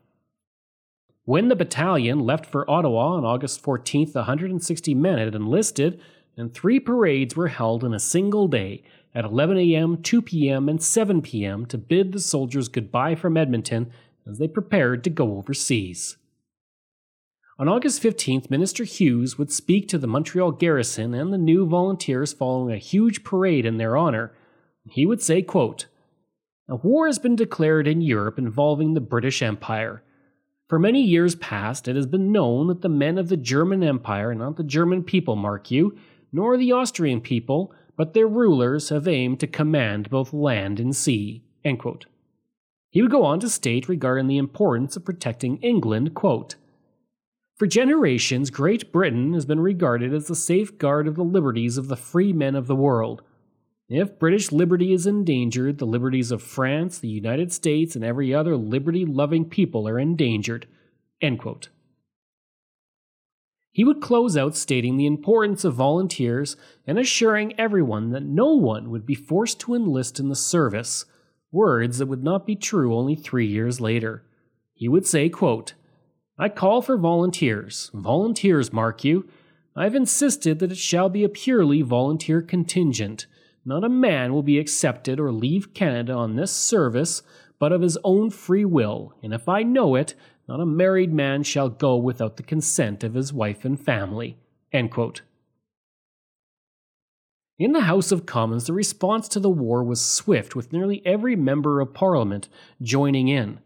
When 1.30 1.46
the 1.46 1.54
battalion 1.54 2.18
left 2.18 2.44
for 2.44 2.68
Ottawa 2.68 3.12
on 3.12 3.24
August 3.24 3.62
14th, 3.62 4.16
160 4.16 4.94
men 4.96 5.18
had 5.18 5.36
enlisted, 5.36 6.00
and 6.36 6.52
three 6.52 6.80
parades 6.80 7.36
were 7.36 7.46
held 7.46 7.84
in 7.84 7.94
a 7.94 8.00
single 8.00 8.48
day 8.48 8.82
at 9.14 9.24
11 9.24 9.56
a.m., 9.56 10.02
2 10.02 10.22
p.m., 10.22 10.68
and 10.68 10.82
7 10.82 11.22
p.m. 11.22 11.66
to 11.66 11.78
bid 11.78 12.10
the 12.10 12.18
soldiers 12.18 12.66
goodbye 12.66 13.14
from 13.14 13.36
Edmonton 13.36 13.92
as 14.28 14.38
they 14.38 14.48
prepared 14.48 15.04
to 15.04 15.10
go 15.10 15.36
overseas. 15.36 16.16
On 17.60 17.68
August 17.68 18.02
15th, 18.02 18.50
Minister 18.50 18.82
Hughes 18.82 19.38
would 19.38 19.52
speak 19.52 19.86
to 19.86 19.98
the 19.98 20.08
Montreal 20.08 20.50
garrison 20.50 21.14
and 21.14 21.32
the 21.32 21.38
new 21.38 21.64
volunteers 21.64 22.32
following 22.32 22.74
a 22.74 22.78
huge 22.78 23.22
parade 23.22 23.64
in 23.64 23.76
their 23.76 23.96
honor. 23.96 24.32
He 24.90 25.06
would 25.06 25.22
say, 25.22 25.42
quote, 25.42 25.86
A 26.68 26.74
war 26.74 27.06
has 27.06 27.20
been 27.20 27.36
declared 27.36 27.86
in 27.86 28.00
Europe 28.00 28.36
involving 28.36 28.94
the 28.94 29.00
British 29.00 29.42
Empire. 29.42 30.02
For 30.70 30.78
many 30.78 31.02
years 31.02 31.34
past, 31.34 31.88
it 31.88 31.96
has 31.96 32.06
been 32.06 32.30
known 32.30 32.68
that 32.68 32.80
the 32.80 32.88
men 32.88 33.18
of 33.18 33.28
the 33.28 33.36
German 33.36 33.82
Empire, 33.82 34.32
not 34.36 34.54
the 34.56 34.62
German 34.62 35.02
people, 35.02 35.34
mark 35.34 35.72
you, 35.72 35.98
nor 36.32 36.56
the 36.56 36.70
Austrian 36.70 37.20
people, 37.20 37.74
but 37.96 38.14
their 38.14 38.28
rulers 38.28 38.88
have 38.90 39.08
aimed 39.08 39.40
to 39.40 39.48
command 39.48 40.08
both 40.10 40.32
land 40.32 40.78
and 40.78 40.94
sea. 40.94 41.42
He 41.64 43.02
would 43.02 43.10
go 43.10 43.24
on 43.24 43.40
to 43.40 43.48
state 43.48 43.88
regarding 43.88 44.28
the 44.28 44.38
importance 44.38 44.94
of 44.94 45.04
protecting 45.04 45.56
England, 45.56 46.14
quote, 46.14 46.54
For 47.56 47.66
generations, 47.66 48.50
Great 48.50 48.92
Britain 48.92 49.32
has 49.32 49.44
been 49.44 49.58
regarded 49.58 50.14
as 50.14 50.28
the 50.28 50.36
safeguard 50.36 51.08
of 51.08 51.16
the 51.16 51.24
liberties 51.24 51.78
of 51.78 51.88
the 51.88 51.96
free 51.96 52.32
men 52.32 52.54
of 52.54 52.68
the 52.68 52.76
world. 52.76 53.22
If 53.90 54.20
British 54.20 54.52
liberty 54.52 54.92
is 54.92 55.04
endangered, 55.04 55.78
the 55.78 55.84
liberties 55.84 56.30
of 56.30 56.40
France, 56.40 57.00
the 57.00 57.08
United 57.08 57.52
States, 57.52 57.96
and 57.96 58.04
every 58.04 58.32
other 58.32 58.56
liberty 58.56 59.04
loving 59.04 59.44
people 59.44 59.88
are 59.88 59.98
endangered. 59.98 60.68
He 63.72 63.82
would 63.84 64.00
close 64.00 64.36
out 64.36 64.56
stating 64.56 64.96
the 64.96 65.06
importance 65.06 65.64
of 65.64 65.74
volunteers 65.74 66.56
and 66.86 67.00
assuring 67.00 67.58
everyone 67.58 68.10
that 68.10 68.22
no 68.22 68.54
one 68.54 68.90
would 68.90 69.04
be 69.04 69.16
forced 69.16 69.58
to 69.60 69.74
enlist 69.74 70.20
in 70.20 70.28
the 70.28 70.36
service, 70.36 71.04
words 71.50 71.98
that 71.98 72.06
would 72.06 72.22
not 72.22 72.46
be 72.46 72.54
true 72.54 72.94
only 72.94 73.16
three 73.16 73.46
years 73.46 73.80
later. 73.80 74.22
He 74.72 74.88
would 74.88 75.04
say, 75.04 75.28
quote, 75.28 75.74
I 76.38 76.48
call 76.48 76.80
for 76.80 76.96
volunteers. 76.96 77.90
Volunteers, 77.92 78.72
mark 78.72 79.02
you. 79.02 79.28
I've 79.74 79.96
insisted 79.96 80.60
that 80.60 80.70
it 80.70 80.78
shall 80.78 81.08
be 81.08 81.24
a 81.24 81.28
purely 81.28 81.82
volunteer 81.82 82.40
contingent. 82.40 83.26
Not 83.64 83.84
a 83.84 83.88
man 83.88 84.32
will 84.32 84.42
be 84.42 84.58
accepted 84.58 85.20
or 85.20 85.32
leave 85.32 85.74
Canada 85.74 86.14
on 86.14 86.36
this 86.36 86.52
service 86.52 87.22
but 87.60 87.70
of 87.72 87.82
his 87.82 87.98
own 88.02 88.30
free 88.30 88.64
will, 88.64 89.14
and 89.22 89.34
if 89.34 89.48
I 89.48 89.62
know 89.62 89.94
it, 89.94 90.14
not 90.48 90.60
a 90.60 90.66
married 90.66 91.12
man 91.12 91.44
shall 91.44 91.68
go 91.68 91.96
without 91.96 92.38
the 92.38 92.42
consent 92.42 93.04
of 93.04 93.14
his 93.14 93.32
wife 93.32 93.64
and 93.64 93.78
family. 93.78 94.36
In 94.72 94.88
the 97.72 97.82
House 97.82 98.10
of 98.10 98.24
Commons, 98.24 98.66
the 98.66 98.72
response 98.72 99.28
to 99.28 99.38
the 99.38 99.50
war 99.50 99.84
was 99.84 100.00
swift, 100.00 100.56
with 100.56 100.72
nearly 100.72 101.02
every 101.04 101.36
member 101.36 101.80
of 101.80 101.92
Parliament 101.92 102.48
joining 102.80 103.28
in. 103.28 103.60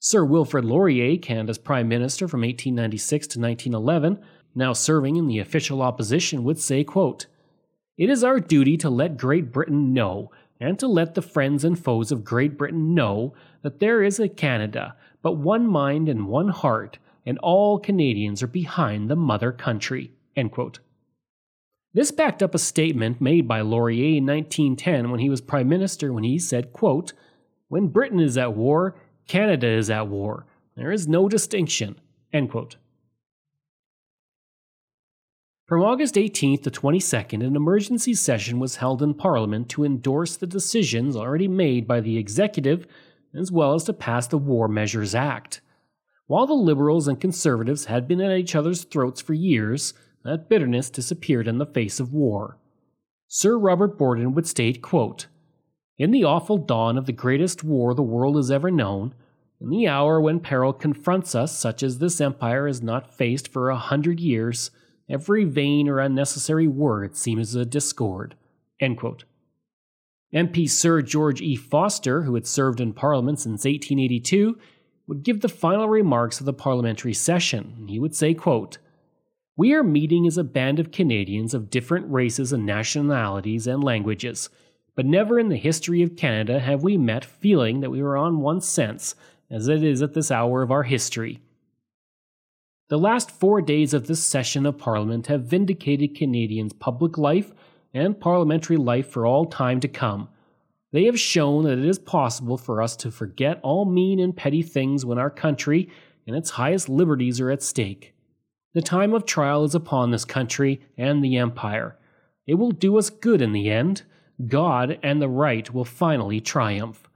Sir 0.00 0.24
Wilfrid 0.24 0.64
Laurier, 0.64 1.16
Canada's 1.16 1.58
Prime 1.58 1.86
Minister 1.86 2.26
from 2.26 2.40
1896 2.40 3.28
to 3.28 3.38
1911, 3.38 4.18
now 4.56 4.72
serving 4.72 5.14
in 5.14 5.28
the 5.28 5.38
official 5.38 5.82
opposition, 5.82 6.42
would 6.42 6.58
say, 6.58 6.82
quote, 6.82 7.26
It 8.00 8.08
is 8.08 8.24
our 8.24 8.40
duty 8.40 8.78
to 8.78 8.88
let 8.88 9.18
Great 9.18 9.52
Britain 9.52 9.92
know, 9.92 10.30
and 10.58 10.78
to 10.78 10.88
let 10.88 11.14
the 11.14 11.20
friends 11.20 11.64
and 11.64 11.78
foes 11.78 12.10
of 12.10 12.24
Great 12.24 12.56
Britain 12.56 12.94
know, 12.94 13.34
that 13.60 13.78
there 13.78 14.02
is 14.02 14.18
a 14.18 14.26
Canada, 14.26 14.96
but 15.20 15.36
one 15.36 15.66
mind 15.66 16.08
and 16.08 16.26
one 16.26 16.48
heart, 16.48 16.98
and 17.26 17.36
all 17.40 17.78
Canadians 17.78 18.42
are 18.42 18.46
behind 18.46 19.10
the 19.10 19.16
mother 19.16 19.52
country. 19.52 20.12
This 21.92 22.10
backed 22.10 22.42
up 22.42 22.54
a 22.54 22.58
statement 22.58 23.20
made 23.20 23.46
by 23.46 23.60
Laurier 23.60 24.16
in 24.16 24.24
1910 24.24 25.10
when 25.10 25.20
he 25.20 25.28
was 25.28 25.42
Prime 25.42 25.68
Minister 25.68 26.10
when 26.10 26.24
he 26.24 26.38
said, 26.38 26.72
quote, 26.72 27.12
When 27.68 27.88
Britain 27.88 28.20
is 28.20 28.38
at 28.38 28.56
war, 28.56 28.96
Canada 29.28 29.68
is 29.68 29.90
at 29.90 30.08
war. 30.08 30.46
There 30.74 30.90
is 30.90 31.06
no 31.06 31.28
distinction. 31.28 32.00
End 32.32 32.50
quote. 32.50 32.76
From 35.70 35.84
August 35.84 36.16
18th 36.16 36.64
to 36.64 36.70
22nd, 36.72 37.46
an 37.46 37.54
emergency 37.54 38.12
session 38.12 38.58
was 38.58 38.74
held 38.74 39.04
in 39.04 39.14
Parliament 39.14 39.68
to 39.68 39.84
endorse 39.84 40.34
the 40.34 40.48
decisions 40.48 41.14
already 41.14 41.46
made 41.46 41.86
by 41.86 42.00
the 42.00 42.18
executive, 42.18 42.88
as 43.38 43.52
well 43.52 43.74
as 43.74 43.84
to 43.84 43.92
pass 43.92 44.26
the 44.26 44.36
War 44.36 44.66
Measures 44.66 45.14
Act. 45.14 45.60
While 46.26 46.48
the 46.48 46.54
Liberals 46.54 47.06
and 47.06 47.20
Conservatives 47.20 47.84
had 47.84 48.08
been 48.08 48.20
at 48.20 48.36
each 48.36 48.56
other's 48.56 48.82
throats 48.82 49.20
for 49.20 49.32
years, 49.32 49.94
that 50.24 50.48
bitterness 50.48 50.90
disappeared 50.90 51.46
in 51.46 51.58
the 51.58 51.66
face 51.66 52.00
of 52.00 52.12
war. 52.12 52.58
Sir 53.28 53.56
Robert 53.56 53.96
Borden 53.96 54.34
would 54.34 54.48
state, 54.48 54.82
quote, 54.82 55.28
In 55.96 56.10
the 56.10 56.24
awful 56.24 56.58
dawn 56.58 56.98
of 56.98 57.06
the 57.06 57.12
greatest 57.12 57.62
war 57.62 57.94
the 57.94 58.02
world 58.02 58.34
has 58.34 58.50
ever 58.50 58.72
known, 58.72 59.14
in 59.60 59.70
the 59.70 59.86
hour 59.86 60.20
when 60.20 60.40
peril 60.40 60.72
confronts 60.72 61.36
us 61.36 61.56
such 61.56 61.84
as 61.84 61.98
this 61.98 62.20
empire 62.20 62.66
has 62.66 62.82
not 62.82 63.14
faced 63.14 63.46
for 63.46 63.70
a 63.70 63.76
hundred 63.76 64.18
years, 64.18 64.72
Every 65.10 65.44
vain 65.44 65.88
or 65.88 65.98
unnecessary 65.98 66.68
word 66.68 67.16
seems 67.16 67.56
a 67.56 67.64
discord. 67.64 68.36
MP 68.80 70.70
Sir 70.70 71.02
George 71.02 71.42
E. 71.42 71.56
Foster, 71.56 72.22
who 72.22 72.34
had 72.34 72.46
served 72.46 72.80
in 72.80 72.92
Parliament 72.92 73.40
since 73.40 73.64
1882, 73.64 74.56
would 75.08 75.24
give 75.24 75.40
the 75.40 75.48
final 75.48 75.88
remarks 75.88 76.38
of 76.38 76.46
the 76.46 76.52
parliamentary 76.52 77.12
session. 77.12 77.86
He 77.88 77.98
would 77.98 78.14
say, 78.14 78.34
quote, 78.34 78.78
We 79.56 79.74
are 79.74 79.82
meeting 79.82 80.28
as 80.28 80.38
a 80.38 80.44
band 80.44 80.78
of 80.78 80.92
Canadians 80.92 81.54
of 81.54 81.70
different 81.70 82.08
races 82.08 82.52
and 82.52 82.64
nationalities 82.64 83.66
and 83.66 83.82
languages, 83.82 84.48
but 84.94 85.06
never 85.06 85.40
in 85.40 85.48
the 85.48 85.56
history 85.56 86.02
of 86.04 86.14
Canada 86.14 86.60
have 86.60 86.84
we 86.84 86.96
met 86.96 87.24
feeling 87.24 87.80
that 87.80 87.90
we 87.90 88.00
were 88.00 88.16
on 88.16 88.38
one 88.38 88.60
sense, 88.60 89.16
as 89.50 89.66
it 89.66 89.82
is 89.82 90.02
at 90.02 90.14
this 90.14 90.30
hour 90.30 90.62
of 90.62 90.70
our 90.70 90.84
history. 90.84 91.40
The 92.90 92.98
last 92.98 93.30
four 93.30 93.62
days 93.62 93.94
of 93.94 94.08
this 94.08 94.26
session 94.26 94.66
of 94.66 94.76
Parliament 94.76 95.28
have 95.28 95.44
vindicated 95.44 96.16
Canadians' 96.16 96.72
public 96.72 97.16
life 97.16 97.52
and 97.94 98.18
parliamentary 98.18 98.76
life 98.76 99.08
for 99.08 99.24
all 99.24 99.46
time 99.46 99.78
to 99.78 99.86
come. 99.86 100.28
They 100.90 101.04
have 101.04 101.18
shown 101.18 101.62
that 101.62 101.78
it 101.78 101.84
is 101.84 102.00
possible 102.00 102.58
for 102.58 102.82
us 102.82 102.96
to 102.96 103.12
forget 103.12 103.60
all 103.62 103.84
mean 103.84 104.18
and 104.18 104.36
petty 104.36 104.60
things 104.60 105.06
when 105.06 105.18
our 105.18 105.30
country 105.30 105.88
and 106.26 106.34
its 106.34 106.50
highest 106.50 106.88
liberties 106.88 107.40
are 107.40 107.52
at 107.52 107.62
stake. 107.62 108.12
The 108.74 108.82
time 108.82 109.14
of 109.14 109.24
trial 109.24 109.62
is 109.62 109.76
upon 109.76 110.10
this 110.10 110.24
country 110.24 110.80
and 110.98 111.22
the 111.22 111.36
Empire. 111.36 111.96
It 112.48 112.54
will 112.54 112.72
do 112.72 112.98
us 112.98 113.08
good 113.08 113.40
in 113.40 113.52
the 113.52 113.70
end. 113.70 114.02
God 114.48 114.98
and 115.00 115.22
the 115.22 115.28
right 115.28 115.72
will 115.72 115.84
finally 115.84 116.40
triumph. 116.40 117.08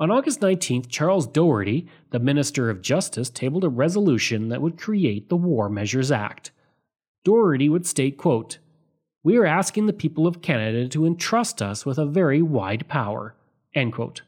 On 0.00 0.12
August 0.12 0.40
19th, 0.40 0.88
Charles 0.88 1.26
Doherty, 1.26 1.88
the 2.10 2.20
Minister 2.20 2.70
of 2.70 2.82
Justice, 2.82 3.28
tabled 3.28 3.64
a 3.64 3.68
resolution 3.68 4.48
that 4.48 4.62
would 4.62 4.78
create 4.78 5.28
the 5.28 5.36
War 5.36 5.68
Measures 5.68 6.12
Act. 6.12 6.52
Doherty 7.24 7.68
would 7.68 7.84
state, 7.84 8.16
quote, 8.16 8.58
We 9.24 9.36
are 9.36 9.44
asking 9.44 9.86
the 9.86 9.92
people 9.92 10.28
of 10.28 10.40
Canada 10.40 10.88
to 10.90 11.04
entrust 11.04 11.60
us 11.60 11.84
with 11.84 11.98
a 11.98 12.06
very 12.06 12.40
wide 12.40 12.86
power. 12.86 13.34
End 13.74 13.92
quote. 13.92 14.22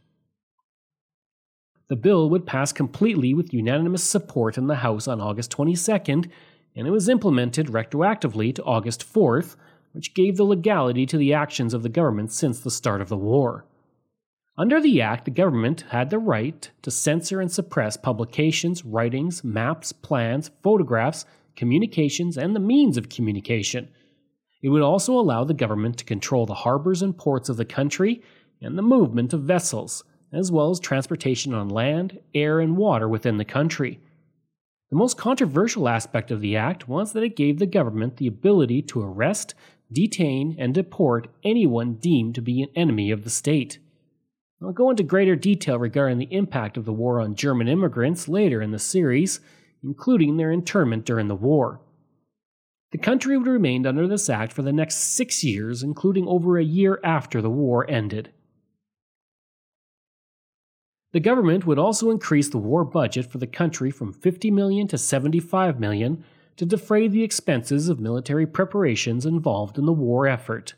The 1.87 1.95
bill 1.95 2.29
would 2.31 2.47
pass 2.47 2.73
completely 2.73 3.33
with 3.33 3.55
unanimous 3.55 4.03
support 4.03 4.59
in 4.59 4.67
the 4.67 4.77
House 4.77 5.07
on 5.07 5.21
August 5.21 5.53
22nd, 5.53 6.29
and 6.75 6.87
it 6.89 6.91
was 6.91 7.09
implemented 7.09 7.69
retroactively 7.69 8.53
to 8.57 8.65
August 8.65 9.05
4th, 9.13 9.55
which 9.93 10.15
gave 10.15 10.37
the 10.37 10.45
legality 10.45 11.07
to 11.07 11.17
the 11.17 11.33
actions 11.33 11.75
of 11.75 11.85
the 11.85 11.89
government 11.89 12.33
since 12.33 12.59
the 12.59 12.71
start 12.73 13.01
of 13.01 13.09
the 13.09 13.17
war. 13.17 13.65
Under 14.61 14.79
the 14.79 15.01
Act, 15.01 15.25
the 15.25 15.31
government 15.31 15.87
had 15.89 16.11
the 16.11 16.19
right 16.19 16.71
to 16.83 16.91
censor 16.91 17.41
and 17.41 17.51
suppress 17.51 17.97
publications, 17.97 18.85
writings, 18.85 19.43
maps, 19.43 19.91
plans, 19.91 20.51
photographs, 20.63 21.25
communications, 21.57 22.37
and 22.37 22.55
the 22.55 22.61
means 22.61 22.99
of 22.99 23.09
communication. 23.09 23.89
It 24.61 24.69
would 24.69 24.83
also 24.83 25.15
allow 25.15 25.45
the 25.45 25.55
government 25.55 25.97
to 25.97 26.05
control 26.05 26.45
the 26.45 26.53
harbors 26.53 27.01
and 27.01 27.17
ports 27.17 27.49
of 27.49 27.57
the 27.57 27.65
country 27.65 28.21
and 28.61 28.77
the 28.77 28.83
movement 28.83 29.33
of 29.33 29.45
vessels, 29.45 30.05
as 30.31 30.53
well 30.53 30.69
as 30.69 30.79
transportation 30.79 31.55
on 31.55 31.71
land, 31.71 32.19
air, 32.35 32.61
and 32.61 32.77
water 32.77 33.09
within 33.09 33.39
the 33.39 33.47
country. 33.47 33.99
The 34.91 34.99
most 34.99 35.17
controversial 35.17 35.89
aspect 35.89 36.31
of 36.31 36.43
the 36.43 36.55
Act 36.55 36.87
was 36.87 37.15
that 37.15 37.23
it 37.23 37.35
gave 37.35 37.61
the 37.61 37.65
government 37.65 38.19
the 38.19 38.27
ability 38.27 38.83
to 38.83 39.01
arrest, 39.01 39.55
detain, 39.91 40.55
and 40.59 40.75
deport 40.75 41.29
anyone 41.43 41.95
deemed 41.95 42.35
to 42.35 42.43
be 42.43 42.61
an 42.61 42.69
enemy 42.77 43.11
of 43.11 43.25
the 43.25 43.31
state. 43.31 43.79
I'll 44.63 44.73
go 44.73 44.91
into 44.91 45.03
greater 45.03 45.37
detail 45.37 45.79
regarding 45.79 46.19
the 46.19 46.33
impact 46.33 46.77
of 46.77 46.85
the 46.85 46.93
war 46.93 47.21
on 47.21 47.35
German 47.35 47.67
immigrants 47.67 48.29
later 48.29 48.61
in 48.61 48.73
the 48.73 48.79
series, 48.79 49.41
including 49.83 50.37
their 50.37 50.53
internment 50.53 51.07
during 51.07 51.29
the 51.29 51.35
war. 51.35 51.81
The 52.93 52.99
country 52.99 53.39
would 53.39 53.47
remain 53.47 53.87
under 53.87 54.07
this 54.07 54.29
act 54.29 54.53
for 54.53 54.63
the 54.63 54.73
next 54.73 54.97
six 54.97 55.43
years, 55.43 55.83
including 55.83 56.27
over 56.27 56.59
a 56.59 56.65
year 56.65 57.01
after 57.03 57.41
the 57.41 57.51
war 57.51 57.89
ended. 57.89 58.33
The 61.13 61.21
government 61.21 61.67
would 61.67 61.79
also 61.79 62.11
increase 62.11 62.49
the 62.49 62.59
war 62.59 62.85
budget 62.85 63.27
for 63.27 63.39
the 63.39 63.47
country 63.47 63.91
from 63.91 64.13
50 64.13 64.51
million 64.51 64.87
to 64.89 64.99
75 64.99 65.81
million 65.81 66.25
to 66.57 66.67
defray 66.67 67.09
the 67.09 67.23
expenses 67.23 67.89
of 67.89 67.99
military 67.99 68.47
preparations 68.47 69.25
involved 69.25 69.79
in 69.79 69.87
the 69.87 69.93
war 69.93 70.27
effort. 70.27 70.75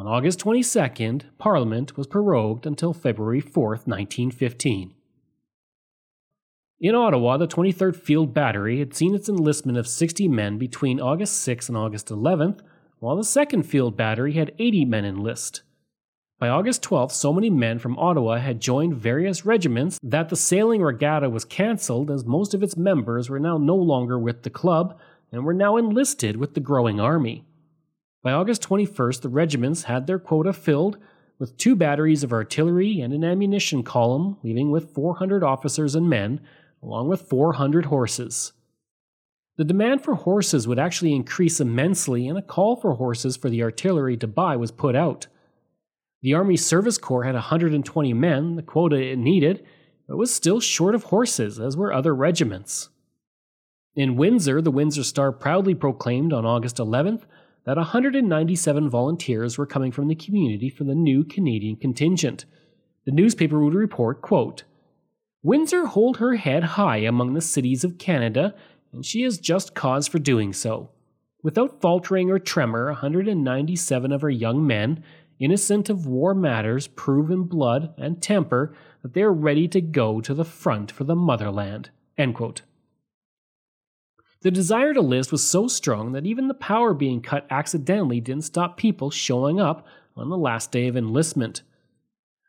On 0.00 0.06
August 0.06 0.40
22nd, 0.40 1.24
Parliament 1.36 1.94
was 1.98 2.06
prorogued 2.06 2.64
until 2.64 2.94
February 2.94 3.42
4, 3.42 3.68
1915. 3.84 4.94
In 6.80 6.94
Ottawa, 6.94 7.36
the 7.36 7.46
23rd 7.46 7.94
Field 7.96 8.32
Battery 8.32 8.78
had 8.78 8.94
seen 8.94 9.14
its 9.14 9.28
enlistment 9.28 9.76
of 9.76 9.86
60 9.86 10.26
men 10.26 10.56
between 10.56 11.02
August 11.02 11.42
6 11.42 11.68
and 11.68 11.76
August 11.76 12.08
11th, 12.08 12.60
while 12.98 13.14
the 13.14 13.22
2nd 13.22 13.66
Field 13.66 13.94
Battery 13.94 14.32
had 14.32 14.54
80 14.58 14.86
men 14.86 15.04
enlist. 15.04 15.60
By 16.38 16.48
August 16.48 16.82
12th, 16.82 17.12
so 17.12 17.34
many 17.34 17.50
men 17.50 17.78
from 17.78 17.98
Ottawa 17.98 18.38
had 18.38 18.58
joined 18.58 18.94
various 18.94 19.44
regiments 19.44 20.00
that 20.02 20.30
the 20.30 20.34
sailing 20.34 20.80
regatta 20.80 21.28
was 21.28 21.44
cancelled 21.44 22.10
as 22.10 22.24
most 22.24 22.54
of 22.54 22.62
its 22.62 22.74
members 22.74 23.28
were 23.28 23.38
now 23.38 23.58
no 23.58 23.76
longer 23.76 24.18
with 24.18 24.44
the 24.44 24.48
club 24.48 24.98
and 25.30 25.44
were 25.44 25.52
now 25.52 25.76
enlisted 25.76 26.38
with 26.38 26.54
the 26.54 26.60
growing 26.60 26.98
army. 26.98 27.44
By 28.22 28.32
August 28.32 28.62
21st, 28.68 29.22
the 29.22 29.28
regiments 29.30 29.84
had 29.84 30.06
their 30.06 30.18
quota 30.18 30.52
filled 30.52 30.98
with 31.38 31.56
two 31.56 31.74
batteries 31.74 32.22
of 32.22 32.34
artillery 32.34 33.00
and 33.00 33.14
an 33.14 33.24
ammunition 33.24 33.82
column, 33.82 34.36
leaving 34.42 34.70
with 34.70 34.92
400 34.92 35.42
officers 35.42 35.94
and 35.94 36.08
men, 36.08 36.40
along 36.82 37.08
with 37.08 37.22
400 37.22 37.86
horses. 37.86 38.52
The 39.56 39.64
demand 39.64 40.02
for 40.02 40.14
horses 40.14 40.68
would 40.68 40.78
actually 40.78 41.14
increase 41.14 41.60
immensely, 41.60 42.28
and 42.28 42.36
a 42.36 42.42
call 42.42 42.76
for 42.76 42.94
horses 42.94 43.38
for 43.38 43.48
the 43.48 43.62
artillery 43.62 44.18
to 44.18 44.26
buy 44.26 44.54
was 44.56 44.70
put 44.70 44.94
out. 44.94 45.26
The 46.22 46.34
Army 46.34 46.58
Service 46.58 46.98
Corps 46.98 47.24
had 47.24 47.34
120 47.34 48.12
men, 48.12 48.56
the 48.56 48.62
quota 48.62 48.96
it 48.96 49.16
needed, 49.16 49.64
but 50.06 50.18
was 50.18 50.32
still 50.32 50.60
short 50.60 50.94
of 50.94 51.04
horses, 51.04 51.58
as 51.58 51.74
were 51.74 51.92
other 51.92 52.14
regiments. 52.14 52.90
In 53.94 54.16
Windsor, 54.16 54.60
the 54.60 54.70
Windsor 54.70 55.04
Star 55.04 55.32
proudly 55.32 55.74
proclaimed 55.74 56.34
on 56.34 56.44
August 56.44 56.76
11th 56.76 57.22
that 57.64 57.76
197 57.76 58.88
volunteers 58.88 59.58
were 59.58 59.66
coming 59.66 59.92
from 59.92 60.08
the 60.08 60.14
community 60.14 60.68
for 60.70 60.84
the 60.84 60.94
new 60.94 61.24
Canadian 61.24 61.76
contingent. 61.76 62.44
The 63.04 63.12
newspaper 63.12 63.62
would 63.62 63.74
report, 63.74 64.22
quote, 64.22 64.64
Windsor 65.42 65.86
hold 65.86 66.18
her 66.18 66.34
head 66.34 66.64
high 66.64 66.98
among 66.98 67.32
the 67.32 67.40
cities 67.40 67.82
of 67.82 67.98
Canada, 67.98 68.54
and 68.92 69.04
she 69.06 69.22
has 69.22 69.38
just 69.38 69.74
cause 69.74 70.06
for 70.06 70.18
doing 70.18 70.52
so. 70.52 70.90
Without 71.42 71.80
faltering 71.80 72.30
or 72.30 72.38
tremor, 72.38 72.86
197 72.86 74.12
of 74.12 74.20
her 74.20 74.30
young 74.30 74.66
men, 74.66 75.02
innocent 75.38 75.88
of 75.88 76.06
war 76.06 76.34
matters, 76.34 76.86
prove 76.88 77.30
in 77.30 77.44
blood 77.44 77.94
and 77.96 78.22
temper 78.22 78.74
that 79.02 79.14
they 79.14 79.22
are 79.22 79.32
ready 79.32 79.66
to 79.68 79.80
go 79.80 80.20
to 80.20 80.34
the 80.34 80.44
front 80.44 80.90
for 80.90 81.04
the 81.04 81.16
motherland. 81.16 81.88
End 82.18 82.34
quote. 82.34 82.62
The 84.42 84.50
desire 84.50 84.94
to 84.94 85.02
list 85.02 85.32
was 85.32 85.46
so 85.46 85.68
strong 85.68 86.12
that 86.12 86.24
even 86.24 86.48
the 86.48 86.54
power 86.54 86.94
being 86.94 87.20
cut 87.20 87.46
accidentally 87.50 88.20
didn't 88.20 88.44
stop 88.44 88.78
people 88.78 89.10
showing 89.10 89.60
up 89.60 89.86
on 90.16 90.30
the 90.30 90.38
last 90.38 90.72
day 90.72 90.86
of 90.88 90.96
enlistment. 90.96 91.62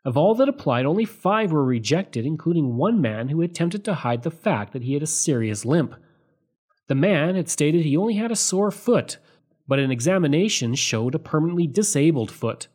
Of 0.04 0.16
all 0.16 0.34
that 0.36 0.48
applied, 0.48 0.86
only 0.86 1.04
five 1.04 1.52
were 1.52 1.64
rejected, 1.64 2.24
including 2.24 2.76
one 2.76 3.00
man 3.00 3.28
who 3.28 3.42
attempted 3.42 3.84
to 3.84 3.94
hide 3.94 4.22
the 4.22 4.30
fact 4.30 4.72
that 4.72 4.82
he 4.82 4.94
had 4.94 5.02
a 5.02 5.06
serious 5.06 5.64
limp. 5.64 5.94
The 6.88 6.94
man 6.94 7.36
had 7.36 7.48
stated 7.48 7.84
he 7.84 7.96
only 7.96 8.14
had 8.14 8.32
a 8.32 8.36
sore 8.36 8.70
foot, 8.70 9.18
but 9.68 9.78
an 9.78 9.90
examination 9.90 10.74
showed 10.74 11.14
a 11.14 11.18
permanently 11.20 11.66
disabled 11.66 12.30
foot. 12.30 12.68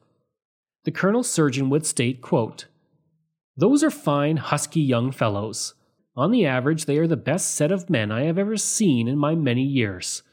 The 0.85 0.91
colonel 0.91 1.23
surgeon 1.23 1.69
would 1.69 1.85
state, 1.85 2.21
quote, 2.21 2.67
Those 3.57 3.83
are 3.83 3.91
fine, 3.91 4.37
husky 4.37 4.79
young 4.79 5.11
fellows. 5.11 5.73
On 6.17 6.31
the 6.31 6.47
average, 6.47 6.85
they 6.85 6.97
are 6.97 7.05
the 7.05 7.15
best 7.15 7.53
set 7.53 7.71
of 7.71 7.91
men 7.91 8.11
I 8.11 8.23
have 8.23 8.39
ever 8.39 8.57
seen 8.57 9.07
in 9.07 9.19
my 9.19 9.35
many 9.35 9.61
years. 9.61 10.23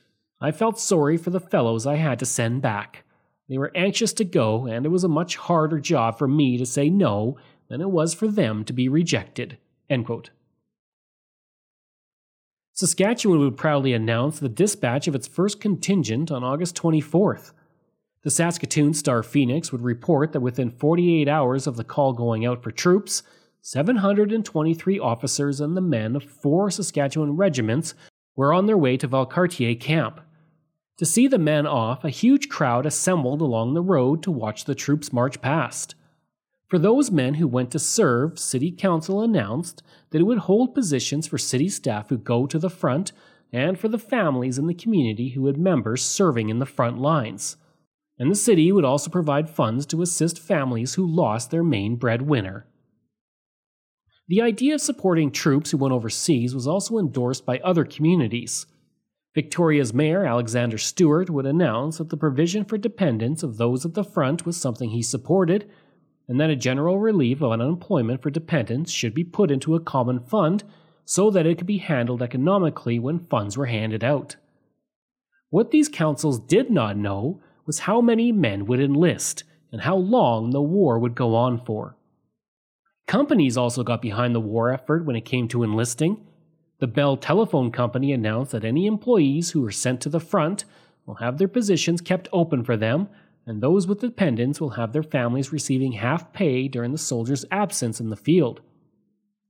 I 0.40 0.50
felt 0.50 0.78
sorry 0.78 1.18
for 1.18 1.28
the 1.28 1.38
fellows 1.38 1.86
I 1.86 1.96
had 1.96 2.18
to 2.20 2.26
send 2.26 2.62
back. 2.62 3.04
They 3.50 3.58
were 3.58 3.70
anxious 3.74 4.14
to 4.14 4.24
go, 4.24 4.66
and 4.66 4.86
it 4.86 4.88
was 4.88 5.04
a 5.04 5.08
much 5.08 5.36
harder 5.36 5.78
job 5.78 6.16
for 6.16 6.26
me 6.26 6.56
to 6.56 6.64
say 6.64 6.88
no 6.88 7.36
than 7.68 7.82
it 7.82 7.90
was 7.90 8.14
for 8.14 8.28
them 8.28 8.64
to 8.64 8.72
be 8.72 8.88
rejected. 8.88 9.58
Saskatchewan 12.72 13.40
would 13.40 13.58
proudly 13.58 13.92
announce 13.92 14.38
the 14.38 14.48
dispatch 14.48 15.06
of 15.06 15.14
its 15.14 15.28
first 15.28 15.60
contingent 15.60 16.32
on 16.32 16.42
August 16.42 16.74
24th. 16.76 17.52
The 18.22 18.30
Saskatoon 18.30 18.94
Star 18.94 19.22
Phoenix 19.22 19.70
would 19.70 19.82
report 19.82 20.32
that 20.32 20.40
within 20.40 20.70
48 20.70 21.28
hours 21.28 21.66
of 21.66 21.76
the 21.76 21.84
call 21.84 22.14
going 22.14 22.46
out 22.46 22.62
for 22.62 22.70
troops, 22.70 23.22
723 23.66 24.98
officers 24.98 25.58
and 25.58 25.74
the 25.74 25.80
men 25.80 26.14
of 26.16 26.22
four 26.22 26.70
Saskatchewan 26.70 27.34
regiments 27.34 27.94
were 28.36 28.52
on 28.52 28.66
their 28.66 28.76
way 28.76 28.98
to 28.98 29.08
Valcartier 29.08 29.80
Camp. 29.80 30.20
To 30.98 31.06
see 31.06 31.26
the 31.26 31.38
men 31.38 31.66
off, 31.66 32.04
a 32.04 32.10
huge 32.10 32.50
crowd 32.50 32.84
assembled 32.84 33.40
along 33.40 33.72
the 33.72 33.80
road 33.80 34.22
to 34.22 34.30
watch 34.30 34.66
the 34.66 34.74
troops 34.74 35.14
march 35.14 35.40
past. 35.40 35.94
For 36.66 36.78
those 36.78 37.10
men 37.10 37.34
who 37.34 37.48
went 37.48 37.70
to 37.70 37.78
serve, 37.78 38.38
City 38.38 38.70
Council 38.70 39.22
announced 39.22 39.82
that 40.10 40.20
it 40.20 40.24
would 40.24 40.40
hold 40.40 40.74
positions 40.74 41.26
for 41.26 41.38
city 41.38 41.70
staff 41.70 42.10
who 42.10 42.18
go 42.18 42.46
to 42.46 42.58
the 42.58 42.68
front 42.68 43.12
and 43.50 43.78
for 43.78 43.88
the 43.88 43.98
families 43.98 44.58
in 44.58 44.66
the 44.66 44.74
community 44.74 45.30
who 45.30 45.46
had 45.46 45.56
members 45.56 46.04
serving 46.04 46.50
in 46.50 46.58
the 46.58 46.66
front 46.66 46.98
lines. 46.98 47.56
And 48.18 48.30
the 48.30 48.36
city 48.36 48.70
would 48.70 48.84
also 48.84 49.08
provide 49.08 49.48
funds 49.48 49.86
to 49.86 50.02
assist 50.02 50.38
families 50.38 50.96
who 50.96 51.06
lost 51.06 51.50
their 51.50 51.64
main 51.64 51.96
breadwinner. 51.96 52.66
The 54.26 54.40
idea 54.40 54.74
of 54.74 54.80
supporting 54.80 55.30
troops 55.30 55.70
who 55.70 55.76
went 55.76 55.92
overseas 55.92 56.54
was 56.54 56.66
also 56.66 56.96
endorsed 56.98 57.44
by 57.44 57.58
other 57.58 57.84
communities. 57.84 58.64
Victoria's 59.34 59.92
Mayor 59.92 60.24
Alexander 60.24 60.78
Stewart 60.78 61.28
would 61.28 61.44
announce 61.44 61.98
that 61.98 62.08
the 62.08 62.16
provision 62.16 62.64
for 62.64 62.78
dependents 62.78 63.42
of 63.42 63.58
those 63.58 63.84
at 63.84 63.92
the 63.92 64.04
front 64.04 64.46
was 64.46 64.56
something 64.56 64.90
he 64.90 65.02
supported, 65.02 65.68
and 66.26 66.40
that 66.40 66.48
a 66.48 66.56
general 66.56 66.98
relief 66.98 67.42
of 67.42 67.52
unemployment 67.52 68.22
for 68.22 68.30
dependents 68.30 68.90
should 68.90 69.12
be 69.12 69.24
put 69.24 69.50
into 69.50 69.74
a 69.74 69.80
common 69.80 70.20
fund 70.20 70.64
so 71.04 71.30
that 71.30 71.44
it 71.44 71.58
could 71.58 71.66
be 71.66 71.78
handled 71.78 72.22
economically 72.22 72.98
when 72.98 73.26
funds 73.26 73.58
were 73.58 73.66
handed 73.66 74.02
out. 74.02 74.36
What 75.50 75.70
these 75.70 75.90
councils 75.90 76.40
did 76.40 76.70
not 76.70 76.96
know 76.96 77.42
was 77.66 77.80
how 77.80 78.00
many 78.00 78.32
men 78.32 78.64
would 78.64 78.80
enlist 78.80 79.44
and 79.70 79.82
how 79.82 79.96
long 79.96 80.50
the 80.50 80.62
war 80.62 80.98
would 80.98 81.14
go 81.14 81.34
on 81.34 81.62
for. 81.62 81.96
Companies 83.06 83.56
also 83.56 83.82
got 83.82 84.00
behind 84.00 84.34
the 84.34 84.40
war 84.40 84.72
effort 84.72 85.04
when 85.04 85.16
it 85.16 85.24
came 85.24 85.46
to 85.48 85.62
enlisting. 85.62 86.26
The 86.78 86.86
Bell 86.86 87.16
Telephone 87.16 87.70
Company 87.70 88.12
announced 88.12 88.52
that 88.52 88.64
any 88.64 88.86
employees 88.86 89.50
who 89.50 89.60
were 89.60 89.70
sent 89.70 90.00
to 90.02 90.08
the 90.08 90.20
front 90.20 90.64
will 91.06 91.16
have 91.16 91.38
their 91.38 91.48
positions 91.48 92.00
kept 92.00 92.28
open 92.32 92.64
for 92.64 92.76
them, 92.76 93.08
and 93.46 93.60
those 93.62 93.86
with 93.86 94.00
dependents 94.00 94.60
will 94.60 94.70
have 94.70 94.92
their 94.92 95.02
families 95.02 95.52
receiving 95.52 95.92
half 95.92 96.32
pay 96.32 96.66
during 96.66 96.92
the 96.92 96.98
soldiers' 96.98 97.44
absence 97.50 98.00
in 98.00 98.10
the 98.10 98.16
field. 98.16 98.62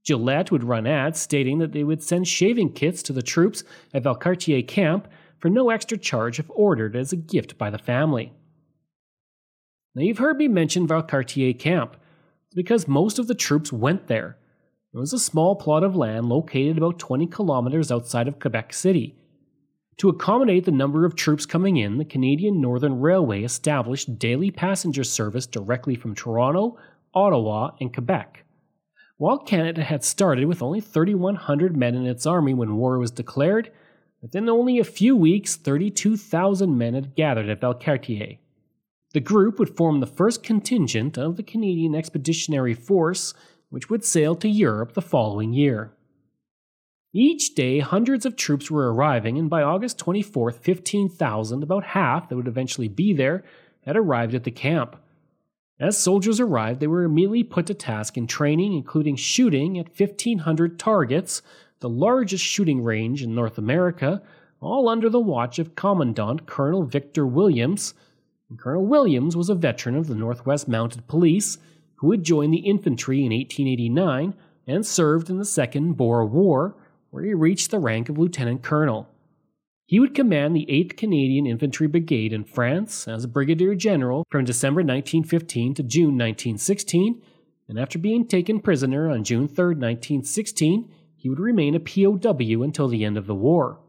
Gillette 0.02 0.50
would 0.50 0.64
run 0.64 0.86
ads 0.86 1.20
stating 1.20 1.58
that 1.58 1.72
they 1.72 1.84
would 1.84 2.02
send 2.02 2.28
shaving 2.28 2.72
kits 2.72 3.02
to 3.04 3.12
the 3.12 3.22
troops 3.22 3.64
at 3.94 4.02
Valcartier 4.02 4.66
Camp 4.66 5.08
for 5.38 5.48
no 5.48 5.70
extra 5.70 5.96
charge 5.96 6.38
if 6.38 6.50
ordered 6.50 6.94
as 6.94 7.12
a 7.12 7.16
gift 7.16 7.56
by 7.56 7.70
the 7.70 7.78
family. 7.78 8.32
Now, 9.94 10.02
you've 10.02 10.18
heard 10.18 10.36
me 10.36 10.48
mention 10.48 10.88
Valcartier 10.88 11.58
Camp 11.58 11.96
because 12.54 12.88
most 12.88 13.18
of 13.18 13.26
the 13.26 13.34
troops 13.34 13.72
went 13.72 14.06
there. 14.06 14.36
It 14.94 14.98
was 14.98 15.12
a 15.12 15.18
small 15.18 15.56
plot 15.56 15.82
of 15.82 15.96
land 15.96 16.28
located 16.28 16.78
about 16.78 16.98
20 16.98 17.26
kilometers 17.26 17.90
outside 17.90 18.28
of 18.28 18.38
Quebec 18.38 18.72
City. 18.72 19.16
To 19.98 20.08
accommodate 20.08 20.64
the 20.64 20.72
number 20.72 21.04
of 21.04 21.14
troops 21.14 21.46
coming 21.46 21.76
in, 21.76 21.98
the 21.98 22.04
Canadian 22.04 22.60
Northern 22.60 23.00
Railway 23.00 23.42
established 23.42 24.18
daily 24.18 24.50
passenger 24.50 25.04
service 25.04 25.46
directly 25.46 25.94
from 25.94 26.14
Toronto, 26.14 26.78
Ottawa, 27.12 27.72
and 27.80 27.92
Quebec. 27.92 28.44
While 29.16 29.38
Canada 29.38 29.82
had 29.84 30.02
started 30.02 30.46
with 30.46 30.62
only 30.62 30.80
3,100 30.80 31.76
men 31.76 31.94
in 31.94 32.06
its 32.06 32.26
army 32.26 32.54
when 32.54 32.76
war 32.76 32.98
was 32.98 33.12
declared, 33.12 33.70
within 34.20 34.48
only 34.48 34.78
a 34.78 34.84
few 34.84 35.14
weeks 35.14 35.54
32,000 35.54 36.76
men 36.76 36.94
had 36.94 37.14
gathered 37.14 37.48
at 37.48 37.60
Valcartier. 37.60 38.38
The 39.14 39.20
group 39.20 39.60
would 39.60 39.76
form 39.76 40.00
the 40.00 40.06
first 40.06 40.42
contingent 40.42 41.16
of 41.16 41.36
the 41.36 41.44
Canadian 41.44 41.94
Expeditionary 41.94 42.74
Force, 42.74 43.32
which 43.70 43.88
would 43.88 44.04
sail 44.04 44.34
to 44.34 44.48
Europe 44.48 44.94
the 44.94 45.00
following 45.02 45.52
year. 45.52 45.92
Each 47.12 47.54
day, 47.54 47.78
hundreds 47.78 48.26
of 48.26 48.34
troops 48.34 48.72
were 48.72 48.92
arriving, 48.92 49.38
and 49.38 49.48
by 49.48 49.62
August 49.62 49.98
24th, 49.98 50.56
15,000, 50.56 51.62
about 51.62 51.84
half 51.84 52.28
that 52.28 52.34
would 52.34 52.48
eventually 52.48 52.88
be 52.88 53.12
there, 53.12 53.44
had 53.82 53.96
arrived 53.96 54.34
at 54.34 54.42
the 54.42 54.50
camp. 54.50 54.96
As 55.78 55.96
soldiers 55.96 56.40
arrived, 56.40 56.80
they 56.80 56.88
were 56.88 57.04
immediately 57.04 57.44
put 57.44 57.66
to 57.66 57.74
task 57.74 58.16
in 58.16 58.26
training, 58.26 58.74
including 58.74 59.14
shooting 59.14 59.78
at 59.78 59.96
1,500 59.96 60.76
targets, 60.76 61.40
the 61.78 61.88
largest 61.88 62.44
shooting 62.44 62.82
range 62.82 63.22
in 63.22 63.32
North 63.32 63.58
America, 63.58 64.22
all 64.60 64.88
under 64.88 65.08
the 65.08 65.20
watch 65.20 65.60
of 65.60 65.76
Commandant 65.76 66.46
Colonel 66.46 66.82
Victor 66.82 67.24
Williams, 67.24 67.94
and 68.54 68.60
Colonel 68.60 68.86
Williams 68.86 69.36
was 69.36 69.50
a 69.50 69.54
veteran 69.56 69.96
of 69.96 70.06
the 70.06 70.14
Northwest 70.14 70.68
Mounted 70.68 71.08
Police 71.08 71.58
who 71.96 72.12
had 72.12 72.22
joined 72.22 72.54
the 72.54 72.58
infantry 72.58 73.18
in 73.18 73.32
1889 73.32 74.32
and 74.68 74.86
served 74.86 75.28
in 75.28 75.38
the 75.38 75.44
Second 75.44 75.96
Boer 75.96 76.24
War, 76.24 76.76
where 77.10 77.24
he 77.24 77.34
reached 77.34 77.72
the 77.72 77.80
rank 77.80 78.08
of 78.08 78.16
lieutenant 78.16 78.62
colonel. 78.62 79.08
He 79.86 79.98
would 79.98 80.14
command 80.14 80.54
the 80.54 80.68
8th 80.70 80.96
Canadian 80.96 81.48
Infantry 81.48 81.88
Brigade 81.88 82.32
in 82.32 82.44
France 82.44 83.08
as 83.08 83.24
a 83.24 83.28
brigadier 83.28 83.74
general 83.74 84.24
from 84.30 84.44
December 84.44 84.82
1915 84.82 85.74
to 85.74 85.82
June 85.82 86.16
1916, 86.16 87.20
and 87.68 87.76
after 87.76 87.98
being 87.98 88.24
taken 88.24 88.60
prisoner 88.60 89.10
on 89.10 89.24
June 89.24 89.48
3, 89.48 89.74
1916, 89.74 90.88
he 91.16 91.28
would 91.28 91.40
remain 91.40 91.74
a 91.74 91.80
POW 91.80 92.62
until 92.62 92.86
the 92.86 93.04
end 93.04 93.18
of 93.18 93.26
the 93.26 93.34
war. 93.34 93.80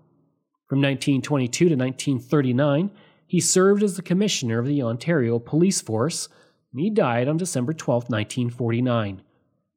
From 0.67 0.81
1922 0.81 1.69
to 1.69 1.75
1939, 1.75 2.89
he 3.35 3.41
served 3.41 3.83
as 3.83 3.97
the 3.97 4.01
commissioner 4.01 4.59
of 4.59 4.65
the 4.65 4.81
Ontario 4.81 5.39
Police 5.39 5.81
Force, 5.81 6.29
and 6.71 6.79
he 6.79 6.89
died 6.89 7.27
on 7.27 7.35
December 7.35 7.73
12, 7.73 8.03
1949. 8.03 9.21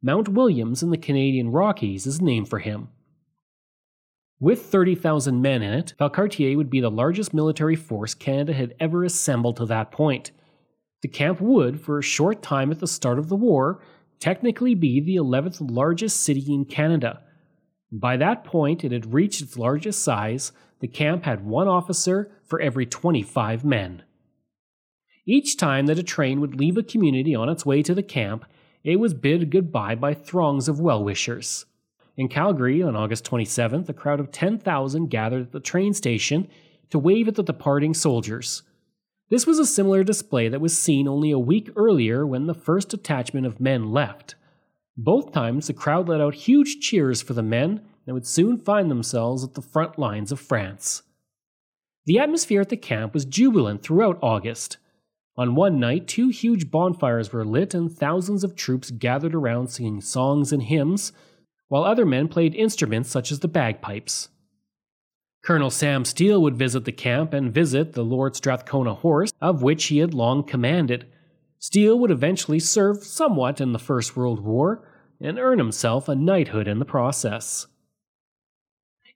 Mount 0.00 0.28
Williams 0.28 0.80
in 0.80 0.90
the 0.90 0.96
Canadian 0.96 1.50
Rockies 1.50 2.06
is 2.06 2.20
named 2.20 2.48
for 2.48 2.60
him. 2.60 2.86
With 4.38 4.66
30,000 4.66 5.42
men 5.42 5.64
in 5.64 5.72
it, 5.72 5.94
Valcartier 5.98 6.56
would 6.56 6.70
be 6.70 6.80
the 6.80 6.88
largest 6.88 7.34
military 7.34 7.74
force 7.74 8.14
Canada 8.14 8.52
had 8.52 8.76
ever 8.78 9.02
assembled 9.02 9.56
to 9.56 9.66
that 9.66 9.90
point. 9.90 10.30
The 11.02 11.08
camp 11.08 11.40
would, 11.40 11.80
for 11.80 11.98
a 11.98 12.02
short 12.02 12.42
time 12.42 12.70
at 12.70 12.78
the 12.78 12.86
start 12.86 13.18
of 13.18 13.28
the 13.28 13.34
war, 13.34 13.82
technically 14.20 14.76
be 14.76 15.00
the 15.00 15.16
11th 15.16 15.68
largest 15.68 16.20
city 16.20 16.54
in 16.54 16.64
Canada. 16.64 17.24
By 17.90 18.18
that 18.18 18.44
point, 18.44 18.84
it 18.84 18.92
had 18.92 19.12
reached 19.12 19.42
its 19.42 19.58
largest 19.58 20.04
size 20.04 20.52
the 20.80 20.88
camp 20.88 21.24
had 21.24 21.44
one 21.44 21.68
officer 21.68 22.30
for 22.44 22.60
every 22.60 22.86
25 22.86 23.64
men. 23.64 24.02
Each 25.26 25.56
time 25.56 25.86
that 25.86 25.98
a 25.98 26.02
train 26.02 26.40
would 26.40 26.54
leave 26.54 26.78
a 26.78 26.82
community 26.82 27.34
on 27.34 27.48
its 27.48 27.66
way 27.66 27.82
to 27.82 27.94
the 27.94 28.02
camp, 28.02 28.44
it 28.82 28.96
was 28.96 29.12
bid 29.12 29.50
goodbye 29.50 29.94
by 29.94 30.14
throngs 30.14 30.68
of 30.68 30.80
well 30.80 31.02
wishers. 31.02 31.66
In 32.16 32.28
Calgary 32.28 32.82
on 32.82 32.96
August 32.96 33.24
27th, 33.30 33.88
a 33.88 33.92
crowd 33.92 34.20
of 34.20 34.32
10,000 34.32 35.08
gathered 35.08 35.42
at 35.42 35.52
the 35.52 35.60
train 35.60 35.92
station 35.94 36.48
to 36.90 36.98
wave 36.98 37.28
at 37.28 37.34
the 37.34 37.42
departing 37.42 37.94
soldiers. 37.94 38.62
This 39.28 39.46
was 39.46 39.58
a 39.58 39.66
similar 39.66 40.02
display 40.02 40.48
that 40.48 40.60
was 40.60 40.76
seen 40.76 41.06
only 41.06 41.30
a 41.30 41.38
week 41.38 41.70
earlier 41.76 42.26
when 42.26 42.46
the 42.46 42.54
first 42.54 42.88
detachment 42.88 43.46
of 43.46 43.60
men 43.60 43.92
left. 43.92 44.34
Both 44.96 45.32
times, 45.32 45.66
the 45.66 45.74
crowd 45.74 46.08
let 46.08 46.20
out 46.20 46.34
huge 46.34 46.80
cheers 46.80 47.20
for 47.20 47.34
the 47.34 47.42
men 47.42 47.82
and 48.08 48.14
would 48.14 48.26
soon 48.26 48.56
find 48.56 48.90
themselves 48.90 49.44
at 49.44 49.52
the 49.52 49.60
front 49.60 49.98
lines 49.98 50.32
of 50.32 50.40
France. 50.40 51.02
The 52.06 52.18
atmosphere 52.18 52.62
at 52.62 52.70
the 52.70 52.76
camp 52.78 53.12
was 53.12 53.26
jubilant 53.26 53.82
throughout 53.82 54.18
August. 54.22 54.78
On 55.36 55.54
one 55.54 55.78
night, 55.78 56.08
two 56.08 56.30
huge 56.30 56.70
bonfires 56.70 57.34
were 57.34 57.44
lit 57.44 57.74
and 57.74 57.92
thousands 57.92 58.44
of 58.44 58.56
troops 58.56 58.90
gathered 58.90 59.34
around 59.34 59.68
singing 59.68 60.00
songs 60.00 60.54
and 60.54 60.62
hymns, 60.62 61.12
while 61.68 61.84
other 61.84 62.06
men 62.06 62.28
played 62.28 62.54
instruments 62.54 63.10
such 63.10 63.30
as 63.30 63.40
the 63.40 63.46
bagpipes. 63.46 64.30
Colonel 65.44 65.68
Sam 65.68 66.06
Steele 66.06 66.40
would 66.40 66.56
visit 66.56 66.86
the 66.86 66.92
camp 66.92 67.34
and 67.34 67.52
visit 67.52 67.92
the 67.92 68.04
Lord 68.04 68.34
Strathcona 68.34 68.94
Horse, 68.94 69.32
of 69.38 69.62
which 69.62 69.84
he 69.84 69.98
had 69.98 70.14
long 70.14 70.44
commanded. 70.44 71.04
Steele 71.58 71.98
would 71.98 72.10
eventually 72.10 72.58
serve 72.58 73.04
somewhat 73.04 73.60
in 73.60 73.72
the 73.72 73.78
First 73.78 74.16
World 74.16 74.40
War 74.40 74.90
and 75.20 75.38
earn 75.38 75.58
himself 75.58 76.08
a 76.08 76.14
knighthood 76.14 76.66
in 76.66 76.78
the 76.78 76.86
process. 76.86 77.66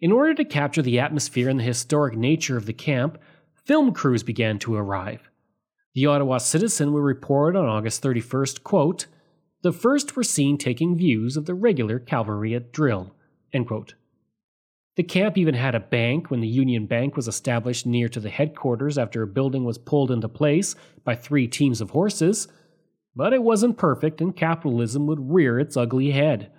In 0.03 0.11
order 0.11 0.35
to 0.35 0.45
capture 0.45 0.83
the 0.83 0.99
atmosphere 0.99 1.49
and 1.49 1.61
the 1.61 1.65
historic 1.65 2.17
nature 2.17 2.57
of 2.57 2.67
the 2.67 2.73
camp, 2.73 3.19
film 3.55 3.95
crews 3.95 4.25
began 4.25 4.59
to 4.59 4.75
arrive. 4.75 5.31
The 5.95 6.07
Ottawa 6.07 6.39
Citizen 6.39 6.93
would 6.93 7.05
report 7.05 7.55
on 7.55 7.67
August 7.67 8.03
31st, 8.03 8.65
quote, 8.65 9.07
The 9.63 9.71
first 9.71 10.17
were 10.17 10.25
seen 10.25 10.59
taking 10.59 10.97
views 10.97 11.37
of 11.37 11.47
the 11.47 11.55
regular 11.55 12.01
cavalry 12.01 12.53
at 12.53 12.73
drill, 12.73 13.15
The 14.97 15.05
camp 15.07 15.39
even 15.39 15.55
had 15.55 15.77
a 15.77 15.81
bank 15.81 16.33
when 16.33 16.41
the 16.41 16.49
Union 16.49 16.87
Bank 16.87 17.15
was 17.15 17.29
established 17.29 17.87
near 17.87 18.09
to 18.09 18.19
the 18.19 18.29
headquarters 18.29 18.99
after 18.99 19.23
a 19.23 19.29
building 19.29 19.63
was 19.63 19.79
pulled 19.79 20.11
into 20.11 20.29
place 20.29 20.75
by 21.05 21.15
three 21.15 21.47
teams 21.47 21.81
of 21.81 21.91
horses, 21.91 22.49
but 23.15 23.33
it 23.33 23.45
wasn't 23.45 23.79
perfect 23.79 24.21
and 24.21 24.35
capitalism 24.35 25.07
would 25.07 25.31
rear 25.31 25.61
its 25.61 25.77
ugly 25.77 26.11
head. 26.11 26.51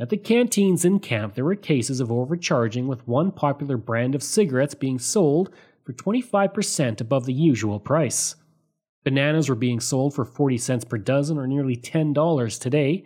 At 0.00 0.08
the 0.08 0.16
canteens 0.16 0.84
in 0.84 1.00
camp, 1.00 1.34
there 1.34 1.44
were 1.44 1.54
cases 1.54 2.00
of 2.00 2.10
overcharging, 2.10 2.88
with 2.88 3.06
one 3.06 3.30
popular 3.30 3.76
brand 3.76 4.14
of 4.14 4.22
cigarettes 4.22 4.74
being 4.74 4.98
sold 4.98 5.50
for 5.84 5.92
25% 5.92 7.00
above 7.00 7.26
the 7.26 7.32
usual 7.32 7.78
price. 7.78 8.36
Bananas 9.04 9.48
were 9.48 9.54
being 9.54 9.80
sold 9.80 10.14
for 10.14 10.24
40 10.24 10.58
cents 10.58 10.84
per 10.84 10.96
dozen, 10.96 11.38
or 11.38 11.46
nearly 11.46 11.76
$10 11.76 12.60
today. 12.60 13.04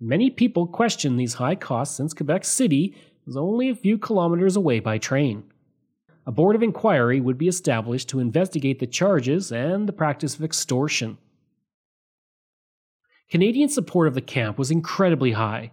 Many 0.00 0.30
people 0.30 0.66
question 0.66 1.16
these 1.16 1.34
high 1.34 1.54
costs 1.54 1.96
since 1.96 2.12
Quebec 2.12 2.44
City 2.44 2.94
was 3.24 3.36
only 3.36 3.68
a 3.68 3.74
few 3.74 3.98
kilometers 3.98 4.56
away 4.56 4.80
by 4.80 4.98
train. 4.98 5.44
A 6.26 6.32
board 6.32 6.56
of 6.56 6.62
inquiry 6.62 7.20
would 7.20 7.38
be 7.38 7.48
established 7.48 8.08
to 8.08 8.18
investigate 8.18 8.78
the 8.78 8.86
charges 8.86 9.52
and 9.52 9.88
the 9.88 9.92
practice 9.92 10.34
of 10.34 10.42
extortion. 10.42 11.18
Canadian 13.30 13.68
support 13.68 14.08
of 14.08 14.14
the 14.14 14.20
camp 14.20 14.58
was 14.58 14.70
incredibly 14.70 15.32
high. 15.32 15.70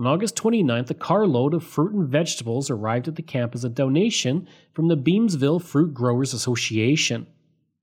On 0.00 0.06
August 0.06 0.34
29th, 0.36 0.88
a 0.88 0.94
carload 0.94 1.52
of 1.52 1.62
fruit 1.62 1.92
and 1.92 2.08
vegetables 2.08 2.70
arrived 2.70 3.06
at 3.06 3.16
the 3.16 3.22
camp 3.22 3.54
as 3.54 3.64
a 3.64 3.68
donation 3.68 4.48
from 4.72 4.88
the 4.88 4.96
Beamsville 4.96 5.60
Fruit 5.60 5.92
Growers 5.92 6.32
Association. 6.32 7.26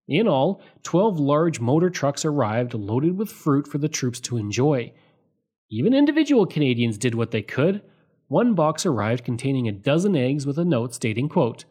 In 0.07 0.27
all, 0.27 0.59
12 0.81 1.19
large 1.19 1.59
motor 1.59 1.91
trucks 1.91 2.25
arrived 2.25 2.73
loaded 2.73 3.19
with 3.19 3.31
fruit 3.31 3.67
for 3.67 3.77
the 3.77 3.87
troops 3.87 4.19
to 4.21 4.37
enjoy. 4.37 4.91
Even 5.69 5.93
individual 5.93 6.47
Canadians 6.47 6.97
did 6.97 7.13
what 7.13 7.29
they 7.29 7.43
could. 7.43 7.83
One 8.29 8.55
box 8.55 8.83
arrived 8.83 9.23
containing 9.23 9.67
a 9.67 9.71
dozen 9.71 10.15
eggs 10.15 10.47
with 10.47 10.57
a 10.57 10.65
note 10.65 10.95
stating, 10.95 11.29
quote, 11.29 11.65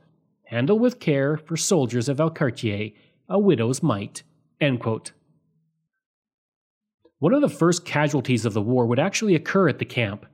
Handle 0.45 0.79
with 0.79 1.01
care 1.01 1.37
for 1.37 1.57
soldiers 1.57 2.09
of 2.09 2.19
Valcartier, 2.19 2.95
a 3.29 3.37
widow's 3.37 3.83
mite. 3.83 4.23
End 4.61 4.79
quote. 4.79 5.11
One 7.19 7.35
of 7.35 7.41
the 7.41 7.49
first 7.49 7.85
casualties 7.85 8.45
of 8.45 8.55
the 8.55 8.63
war 8.63 8.87
would 8.87 9.01
actually 9.01 9.35
occur 9.35 9.69
at 9.69 9.81
the 9.81 9.85
camp. 9.85 10.25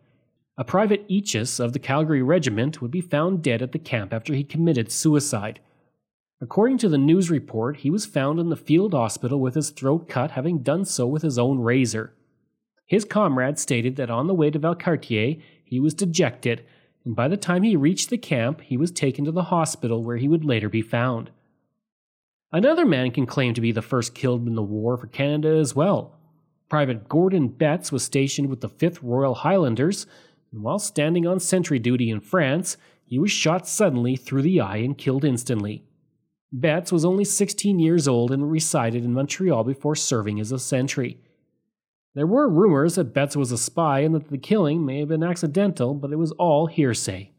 A 0.58 0.64
private 0.64 1.08
Eachus 1.08 1.58
of 1.58 1.72
the 1.72 1.78
Calgary 1.78 2.22
Regiment 2.22 2.82
would 2.82 2.90
be 2.90 3.00
found 3.00 3.42
dead 3.42 3.62
at 3.62 3.72
the 3.72 3.78
camp 3.78 4.12
after 4.12 4.34
he 4.34 4.44
committed 4.44 4.92
suicide. 4.92 5.60
According 6.42 6.76
to 6.78 6.90
the 6.90 6.98
news 6.98 7.30
report, 7.30 7.78
he 7.78 7.90
was 7.90 8.04
found 8.04 8.38
in 8.38 8.50
the 8.50 8.56
field 8.56 8.92
hospital 8.92 9.40
with 9.40 9.54
his 9.54 9.70
throat 9.70 10.10
cut, 10.10 10.32
having 10.32 10.58
done 10.58 10.84
so 10.84 11.06
with 11.06 11.22
his 11.22 11.38
own 11.38 11.60
razor. 11.60 12.12
His 12.84 13.06
comrades 13.06 13.62
stated 13.62 13.96
that 13.96 14.10
on 14.10 14.26
the 14.26 14.34
way 14.34 14.50
to 14.50 14.58
Valcartier, 14.58 15.40
he 15.64 15.80
was 15.80 15.94
dejected, 15.94 16.66
and 17.06 17.16
by 17.16 17.28
the 17.28 17.38
time 17.38 17.62
he 17.62 17.74
reached 17.74 18.10
the 18.10 18.18
camp, 18.18 18.60
he 18.60 18.76
was 18.76 18.90
taken 18.90 19.24
to 19.24 19.32
the 19.32 19.44
hospital 19.44 20.02
where 20.02 20.18
he 20.18 20.28
would 20.28 20.44
later 20.44 20.68
be 20.68 20.82
found. 20.82 21.30
Another 22.52 22.84
man 22.84 23.10
can 23.10 23.24
claim 23.24 23.54
to 23.54 23.62
be 23.62 23.72
the 23.72 23.80
first 23.80 24.14
killed 24.14 24.46
in 24.46 24.54
the 24.54 24.62
war 24.62 24.98
for 24.98 25.06
Canada 25.06 25.56
as 25.56 25.74
well. 25.74 26.18
Private 26.68 27.08
Gordon 27.08 27.48
Betts 27.48 27.90
was 27.90 28.04
stationed 28.04 28.50
with 28.50 28.60
the 28.60 28.68
5th 28.68 28.98
Royal 29.02 29.34
Highlanders, 29.34 30.06
and 30.52 30.62
while 30.62 30.78
standing 30.78 31.26
on 31.26 31.40
sentry 31.40 31.78
duty 31.78 32.10
in 32.10 32.20
France, 32.20 32.76
he 33.04 33.18
was 33.18 33.30
shot 33.30 33.66
suddenly 33.66 34.16
through 34.16 34.42
the 34.42 34.60
eye 34.60 34.76
and 34.78 34.96
killed 34.96 35.24
instantly. 35.24 35.82
Betts 36.52 36.92
was 36.92 37.04
only 37.04 37.24
16 37.24 37.78
years 37.78 38.06
old 38.06 38.30
and 38.30 38.50
resided 38.50 39.04
in 39.04 39.14
Montreal 39.14 39.64
before 39.64 39.96
serving 39.96 40.38
as 40.38 40.52
a 40.52 40.58
sentry. 40.58 41.18
There 42.14 42.26
were 42.26 42.48
rumors 42.48 42.96
that 42.96 43.14
Betts 43.14 43.36
was 43.36 43.52
a 43.52 43.58
spy 43.58 44.00
and 44.00 44.14
that 44.14 44.28
the 44.28 44.36
killing 44.36 44.84
may 44.84 45.00
have 45.00 45.08
been 45.08 45.22
accidental, 45.22 45.94
but 45.94 46.12
it 46.12 46.16
was 46.16 46.32
all 46.32 46.66
hearsay. 46.66 47.30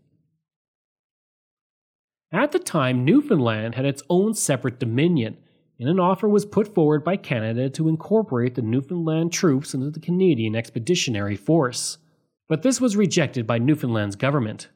At 2.32 2.52
the 2.52 2.60
time, 2.60 3.06
Newfoundland 3.06 3.76
had 3.76 3.86
its 3.86 4.02
own 4.10 4.34
separate 4.34 4.80
dominion, 4.80 5.38
and 5.80 5.88
an 5.88 6.00
offer 6.00 6.28
was 6.28 6.46
put 6.46 6.74
forward 6.74 7.04
by 7.04 7.18
Canada 7.18 7.70
to 7.70 7.88
incorporate 7.88 8.56
the 8.56 8.64
Newfoundland 8.64 9.32
troops 9.32 9.76
into 9.76 9.92
the 9.92 10.00
Canadian 10.00 10.56
Expeditionary 10.56 11.36
Force. 11.36 12.00
But 12.54 12.62
this 12.62 12.80
was 12.80 12.96
rejected 12.96 13.48
by 13.48 13.58
Newfoundland's 13.58 14.16
government. 14.16 14.70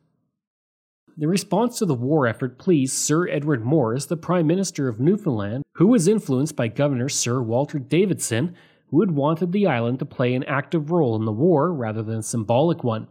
The 1.16 1.28
response 1.28 1.78
to 1.78 1.86
the 1.86 1.94
war 1.94 2.26
effort 2.26 2.58
pleased 2.58 2.96
Sir 2.96 3.28
Edward 3.28 3.64
Morris, 3.64 4.08
the 4.08 4.18
Prime 4.18 4.48
Minister 4.48 4.88
of 4.88 5.00
Newfoundland, 5.00 5.64
who 5.76 5.86
was 5.86 6.08
influenced 6.08 6.56
by 6.56 6.70
Governor 6.70 7.08
Sir 7.08 7.40
Walter 7.40 7.78
Davidson, 7.78 8.56
who 8.88 9.02
had 9.02 9.12
wanted 9.12 9.52
the 9.52 9.68
island 9.68 10.00
to 10.00 10.06
play 10.06 10.34
an 10.34 10.44
active 10.46 10.90
role 10.90 11.16
in 11.16 11.26
the 11.26 11.32
war 11.32 11.72
rather 11.72 12.02
than 12.02 12.18
a 12.18 12.24
symbolic 12.24 12.84
one. 12.84 13.10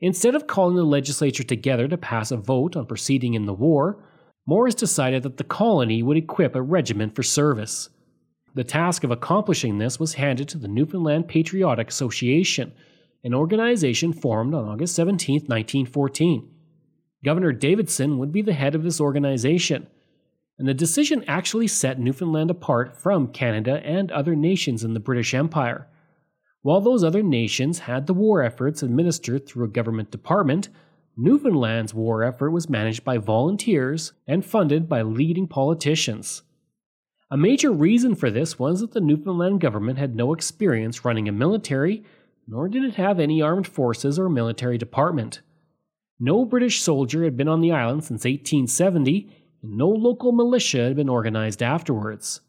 Instead 0.00 0.36
of 0.36 0.46
calling 0.46 0.76
the 0.76 0.84
legislature 0.84 1.42
together 1.42 1.88
to 1.88 1.98
pass 1.98 2.30
a 2.30 2.36
vote 2.36 2.76
on 2.76 2.86
proceeding 2.86 3.34
in 3.34 3.46
the 3.46 3.52
war, 3.52 3.98
Morris 4.46 4.76
decided 4.76 5.24
that 5.24 5.38
the 5.38 5.42
colony 5.42 6.04
would 6.04 6.16
equip 6.16 6.54
a 6.54 6.62
regiment 6.62 7.16
for 7.16 7.24
service. 7.24 7.88
The 8.54 8.62
task 8.62 9.02
of 9.02 9.10
accomplishing 9.10 9.78
this 9.78 9.98
was 9.98 10.14
handed 10.14 10.48
to 10.50 10.58
the 10.58 10.68
Newfoundland 10.68 11.26
Patriotic 11.26 11.88
Association, 11.88 12.72
an 13.24 13.34
organization 13.34 14.12
formed 14.12 14.54
on 14.54 14.68
August 14.68 14.94
17, 14.94 15.34
1914. 15.46 16.48
Governor 17.24 17.52
Davidson 17.52 18.18
would 18.18 18.32
be 18.32 18.42
the 18.42 18.52
head 18.52 18.74
of 18.74 18.82
this 18.82 19.00
organization 19.00 19.86
and 20.58 20.68
the 20.68 20.74
decision 20.74 21.24
actually 21.26 21.66
set 21.66 21.98
Newfoundland 21.98 22.50
apart 22.50 22.96
from 22.96 23.32
Canada 23.32 23.80
and 23.84 24.12
other 24.12 24.36
nations 24.36 24.84
in 24.84 24.94
the 24.94 25.00
British 25.00 25.34
Empire. 25.34 25.88
While 26.60 26.80
those 26.80 27.02
other 27.02 27.22
nations 27.22 27.80
had 27.80 28.06
the 28.06 28.14
war 28.14 28.42
efforts 28.42 28.82
administered 28.82 29.44
through 29.44 29.64
a 29.64 29.68
government 29.68 30.12
department, 30.12 30.68
Newfoundland's 31.16 31.92
war 31.92 32.22
effort 32.22 32.50
was 32.50 32.70
managed 32.70 33.02
by 33.02 33.18
volunteers 33.18 34.12
and 34.26 34.44
funded 34.44 34.88
by 34.88 35.02
leading 35.02 35.48
politicians. 35.48 36.42
A 37.30 37.36
major 37.36 37.72
reason 37.72 38.14
for 38.14 38.30
this 38.30 38.58
was 38.58 38.80
that 38.80 38.92
the 38.92 39.00
Newfoundland 39.00 39.60
government 39.60 39.98
had 39.98 40.14
no 40.14 40.32
experience 40.32 41.04
running 41.04 41.28
a 41.28 41.32
military, 41.32 42.04
nor 42.46 42.68
did 42.68 42.84
it 42.84 42.94
have 42.94 43.18
any 43.20 43.40
armed 43.40 43.66
forces 43.66 44.18
or 44.18 44.28
military 44.28 44.78
department. 44.78 45.40
No 46.18 46.44
British 46.44 46.80
soldier 46.80 47.24
had 47.24 47.36
been 47.36 47.48
on 47.48 47.60
the 47.60 47.72
island 47.72 48.04
since 48.04 48.24
1870, 48.24 49.28
and 49.62 49.76
no 49.76 49.88
local 49.88 50.32
militia 50.32 50.84
had 50.84 50.96
been 50.96 51.08
organized 51.08 51.62
afterwards. 51.62 52.40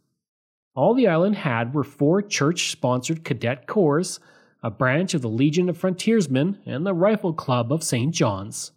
All 0.75 0.93
the 0.93 1.07
island 1.07 1.35
had 1.35 1.73
were 1.73 1.83
four 1.83 2.21
church 2.21 2.71
sponsored 2.71 3.23
cadet 3.23 3.67
corps, 3.67 4.19
a 4.63 4.71
branch 4.71 5.13
of 5.13 5.21
the 5.21 5.29
Legion 5.29 5.69
of 5.69 5.77
Frontiersmen, 5.77 6.59
and 6.65 6.85
the 6.85 6.93
Rifle 6.93 7.33
Club 7.33 7.71
of 7.71 7.83
St. 7.83 8.13
John's. 8.13 8.71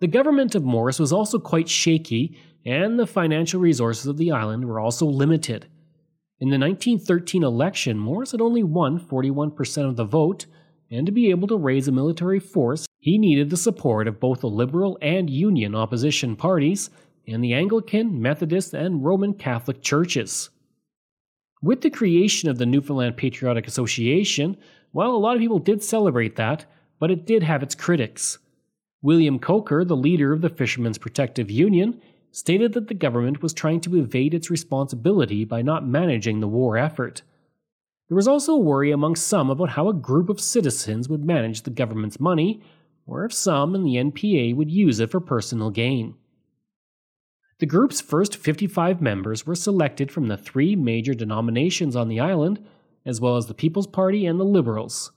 The 0.00 0.06
government 0.06 0.54
of 0.54 0.62
Morris 0.62 0.98
was 0.98 1.12
also 1.12 1.38
quite 1.38 1.68
shaky, 1.68 2.38
and 2.64 2.98
the 2.98 3.06
financial 3.06 3.60
resources 3.60 4.06
of 4.06 4.16
the 4.16 4.30
island 4.30 4.66
were 4.66 4.78
also 4.78 5.06
limited. 5.06 5.66
In 6.40 6.50
the 6.50 6.58
1913 6.58 7.42
election, 7.42 7.98
Morris 7.98 8.30
had 8.30 8.40
only 8.40 8.62
won 8.62 9.00
41% 9.00 9.88
of 9.88 9.96
the 9.96 10.04
vote, 10.04 10.46
and 10.88 11.04
to 11.04 11.10
be 11.10 11.30
able 11.30 11.48
to 11.48 11.56
raise 11.56 11.88
a 11.88 11.92
military 11.92 12.38
force, 12.38 12.86
he 13.00 13.18
needed 13.18 13.50
the 13.50 13.56
support 13.56 14.06
of 14.06 14.20
both 14.20 14.40
the 14.40 14.48
Liberal 14.48 14.96
and 15.02 15.28
Union 15.28 15.74
opposition 15.74 16.36
parties 16.36 16.90
and 17.26 17.42
the 17.42 17.54
Anglican, 17.54 18.22
Methodist, 18.22 18.72
and 18.72 19.04
Roman 19.04 19.34
Catholic 19.34 19.82
churches. 19.82 20.50
With 21.60 21.80
the 21.80 21.90
creation 21.90 22.48
of 22.48 22.58
the 22.58 22.66
Newfoundland 22.66 23.16
Patriotic 23.16 23.66
Association, 23.66 24.56
well, 24.92 25.16
a 25.16 25.18
lot 25.18 25.34
of 25.34 25.40
people 25.40 25.58
did 25.58 25.82
celebrate 25.82 26.36
that, 26.36 26.66
but 27.00 27.10
it 27.10 27.26
did 27.26 27.42
have 27.42 27.64
its 27.64 27.74
critics. 27.74 28.38
William 29.02 29.40
Coaker, 29.40 29.84
the 29.84 29.96
leader 29.96 30.32
of 30.32 30.40
the 30.40 30.48
Fishermen's 30.48 30.98
Protective 30.98 31.50
Union, 31.50 32.00
stated 32.30 32.72
that 32.72 32.88
the 32.88 32.94
government 32.94 33.42
was 33.42 33.52
trying 33.52 33.80
to 33.80 33.96
evade 33.96 34.34
its 34.34 34.50
responsibility 34.50 35.44
by 35.44 35.62
not 35.62 35.86
managing 35.86 36.40
the 36.40 36.48
war 36.48 36.76
effort. 36.76 37.22
There 38.08 38.16
was 38.16 38.28
also 38.28 38.56
worry 38.56 38.90
among 38.90 39.16
some 39.16 39.50
about 39.50 39.70
how 39.70 39.88
a 39.88 39.94
group 39.94 40.28
of 40.28 40.40
citizens 40.40 41.08
would 41.08 41.24
manage 41.24 41.62
the 41.62 41.70
government's 41.70 42.20
money, 42.20 42.62
or 43.06 43.24
if 43.24 43.32
some 43.32 43.74
in 43.74 43.84
the 43.84 43.96
NPA 43.96 44.54
would 44.54 44.70
use 44.70 45.00
it 45.00 45.10
for 45.10 45.20
personal 45.20 45.70
gain. 45.70 46.14
The 47.58 47.66
group's 47.66 48.00
first 48.00 48.36
55 48.36 49.02
members 49.02 49.46
were 49.46 49.56
selected 49.56 50.12
from 50.12 50.28
the 50.28 50.36
three 50.36 50.76
major 50.76 51.12
denominations 51.12 51.96
on 51.96 52.08
the 52.08 52.20
island, 52.20 52.64
as 53.04 53.20
well 53.20 53.36
as 53.36 53.46
the 53.46 53.54
People's 53.54 53.86
Party 53.86 54.26
and 54.26 54.38
the 54.38 54.44
Liberals. 54.44 55.10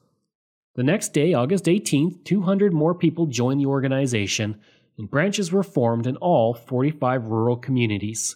The 0.76 0.84
next 0.84 1.14
day, 1.14 1.34
August 1.34 1.66
18th, 1.66 2.24
200 2.24 2.74
more 2.74 2.96
people 2.96 3.26
joined 3.28 3.60
the 3.60 3.66
organization, 3.68 4.60
and 4.98 5.10
branches 5.10 5.52
were 5.52 5.64
formed 5.64 6.08
in 6.08 6.18
all 6.18 6.54
45 6.54 7.28
rural 7.28 7.58
communities. 7.58 8.36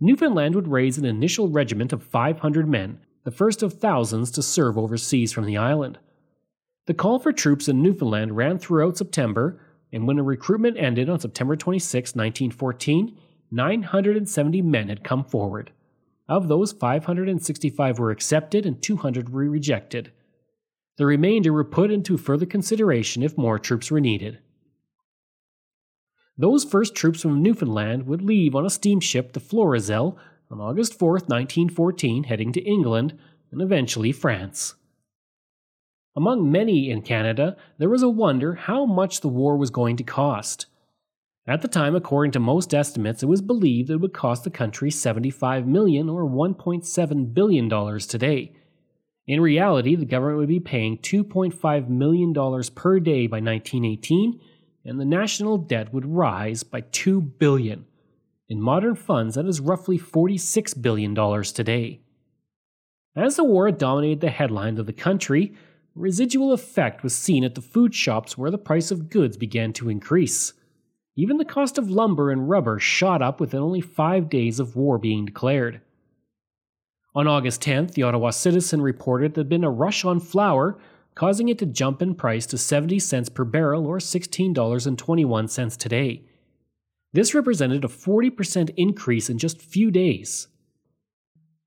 Newfoundland 0.00 0.54
would 0.54 0.68
raise 0.68 0.96
an 0.96 1.04
initial 1.04 1.48
regiment 1.48 1.92
of 1.92 2.02
500 2.02 2.68
men, 2.68 3.00
the 3.24 3.30
first 3.30 3.62
of 3.62 3.74
thousands 3.74 4.30
to 4.30 4.42
serve 4.42 4.78
overseas 4.78 5.32
from 5.32 5.44
the 5.44 5.56
island. 5.56 5.98
The 6.86 6.94
call 6.94 7.18
for 7.18 7.32
troops 7.32 7.68
in 7.68 7.82
Newfoundland 7.82 8.36
ran 8.36 8.58
throughout 8.58 8.96
September, 8.96 9.60
and 9.92 10.06
when 10.06 10.18
a 10.18 10.22
recruitment 10.22 10.76
ended 10.78 11.08
on 11.08 11.20
September 11.20 11.56
26, 11.56 12.14
1914, 12.14 13.18
970 13.50 14.62
men 14.62 14.88
had 14.88 15.04
come 15.04 15.24
forward. 15.24 15.72
Of 16.28 16.48
those, 16.48 16.72
565 16.72 17.98
were 17.98 18.10
accepted 18.10 18.66
and 18.66 18.80
200 18.80 19.30
were 19.30 19.48
rejected. 19.48 20.12
The 20.98 21.06
remainder 21.06 21.52
were 21.52 21.64
put 21.64 21.90
into 21.90 22.18
further 22.18 22.46
consideration 22.46 23.22
if 23.22 23.38
more 23.38 23.58
troops 23.58 23.90
were 23.90 24.00
needed. 24.00 24.38
Those 26.38 26.64
first 26.64 26.94
troops 26.94 27.20
from 27.20 27.42
Newfoundland 27.42 28.06
would 28.06 28.22
leave 28.22 28.54
on 28.54 28.64
a 28.64 28.70
steamship, 28.70 29.32
the 29.32 29.40
Florizel, 29.40 30.16
on 30.50 30.60
August 30.60 30.96
4, 30.96 31.10
1914, 31.14 32.24
heading 32.24 32.52
to 32.52 32.62
England 32.62 33.18
and 33.50 33.60
eventually 33.60 34.12
France. 34.12 34.76
Among 36.16 36.50
many 36.50 36.90
in 36.90 37.02
Canada, 37.02 37.56
there 37.78 37.88
was 37.88 38.02
a 38.02 38.08
wonder 38.08 38.54
how 38.54 38.86
much 38.86 39.20
the 39.20 39.28
war 39.28 39.56
was 39.56 39.70
going 39.70 39.96
to 39.96 40.04
cost. 40.04 40.66
At 41.46 41.62
the 41.62 41.68
time, 41.68 41.96
according 41.96 42.32
to 42.32 42.40
most 42.40 42.72
estimates, 42.72 43.22
it 43.22 43.26
was 43.26 43.40
believed 43.40 43.90
it 43.90 43.96
would 43.96 44.12
cost 44.12 44.44
the 44.44 44.50
country 44.50 44.90
75 44.90 45.66
million 45.66 46.08
or 46.08 46.24
1.7 46.24 47.34
billion 47.34 47.68
dollars 47.68 48.06
today. 48.06 48.52
In 49.26 49.40
reality, 49.40 49.94
the 49.94 50.04
government 50.04 50.38
would 50.38 50.48
be 50.48 50.60
paying 50.60 50.98
2.5 50.98 51.88
million 51.88 52.32
dollars 52.32 52.70
per 52.70 53.00
day 53.00 53.26
by 53.26 53.38
1918, 53.38 54.40
and 54.88 54.98
the 54.98 55.04
national 55.04 55.58
debt 55.58 55.92
would 55.92 56.06
rise 56.06 56.62
by 56.62 56.80
2 56.80 57.20
billion. 57.20 57.84
In 58.48 58.60
modern 58.60 58.94
funds, 58.94 59.34
that 59.34 59.44
is 59.44 59.60
roughly 59.60 59.98
46 59.98 60.72
billion 60.74 61.12
dollars 61.12 61.52
today. 61.52 62.00
As 63.14 63.36
the 63.36 63.44
war 63.44 63.70
dominated 63.70 64.20
the 64.20 64.30
headlines 64.30 64.78
of 64.78 64.86
the 64.86 64.92
country, 64.94 65.52
a 65.94 66.00
residual 66.00 66.52
effect 66.52 67.02
was 67.02 67.14
seen 67.14 67.44
at 67.44 67.54
the 67.54 67.60
food 67.60 67.94
shops 67.94 68.38
where 68.38 68.50
the 68.50 68.56
price 68.56 68.90
of 68.90 69.10
goods 69.10 69.36
began 69.36 69.74
to 69.74 69.90
increase. 69.90 70.54
Even 71.16 71.36
the 71.36 71.44
cost 71.44 71.76
of 71.76 71.90
lumber 71.90 72.30
and 72.30 72.48
rubber 72.48 72.78
shot 72.78 73.20
up 73.20 73.40
within 73.40 73.60
only 73.60 73.82
five 73.82 74.30
days 74.30 74.58
of 74.58 74.76
war 74.76 74.96
being 74.96 75.26
declared. 75.26 75.82
On 77.14 77.26
August 77.26 77.60
10th, 77.60 77.92
the 77.92 78.04
Ottawa 78.04 78.30
Citizen 78.30 78.80
reported 78.80 79.34
there 79.34 79.42
had 79.42 79.48
been 79.48 79.64
a 79.64 79.70
rush 79.70 80.04
on 80.04 80.20
flour, 80.20 80.78
causing 81.18 81.48
it 81.48 81.58
to 81.58 81.66
jump 81.66 82.00
in 82.00 82.14
price 82.14 82.46
to 82.46 82.56
70 82.56 83.00
cents 83.00 83.28
per 83.28 83.42
barrel 83.42 83.86
or 83.86 83.98
$16.21 83.98 85.76
today. 85.76 86.22
This 87.12 87.34
represented 87.34 87.84
a 87.84 87.88
40% 87.88 88.70
increase 88.76 89.28
in 89.28 89.36
just 89.36 89.60
few 89.60 89.90
days. 89.90 90.46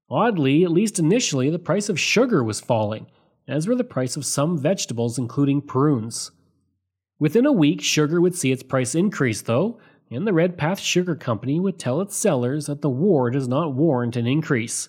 Oddly, 0.10 0.64
at 0.64 0.72
least 0.72 1.00
initially, 1.00 1.50
the 1.50 1.60
price 1.60 1.90
of 1.90 2.00
sugar 2.00 2.42
was 2.46 2.62
falling, 2.62 3.08
as 3.46 3.68
were 3.68 3.76
the 3.76 3.84
price 3.84 4.16
of 4.16 4.26
some 4.26 4.58
vegetables, 4.58 5.18
including 5.18 5.62
prunes. 5.62 6.32
Within 7.20 7.46
a 7.46 7.52
week, 7.52 7.82
sugar 7.82 8.22
would 8.22 8.36
see 8.36 8.54
its 8.54 8.64
price 8.64 8.96
increase, 8.96 9.42
though, 9.42 9.80
and 10.10 10.26
the 10.26 10.32
Redpath 10.32 10.80
Sugar 10.80 11.16
Company 11.16 11.60
would 11.60 11.78
tell 11.78 12.00
its 12.00 12.16
sellers 12.16 12.68
that 12.68 12.82
the 12.82 12.90
war 12.90 13.30
does 13.30 13.50
not 13.50 13.74
warrant 13.74 14.16
an 14.16 14.28
increase. 14.28 14.88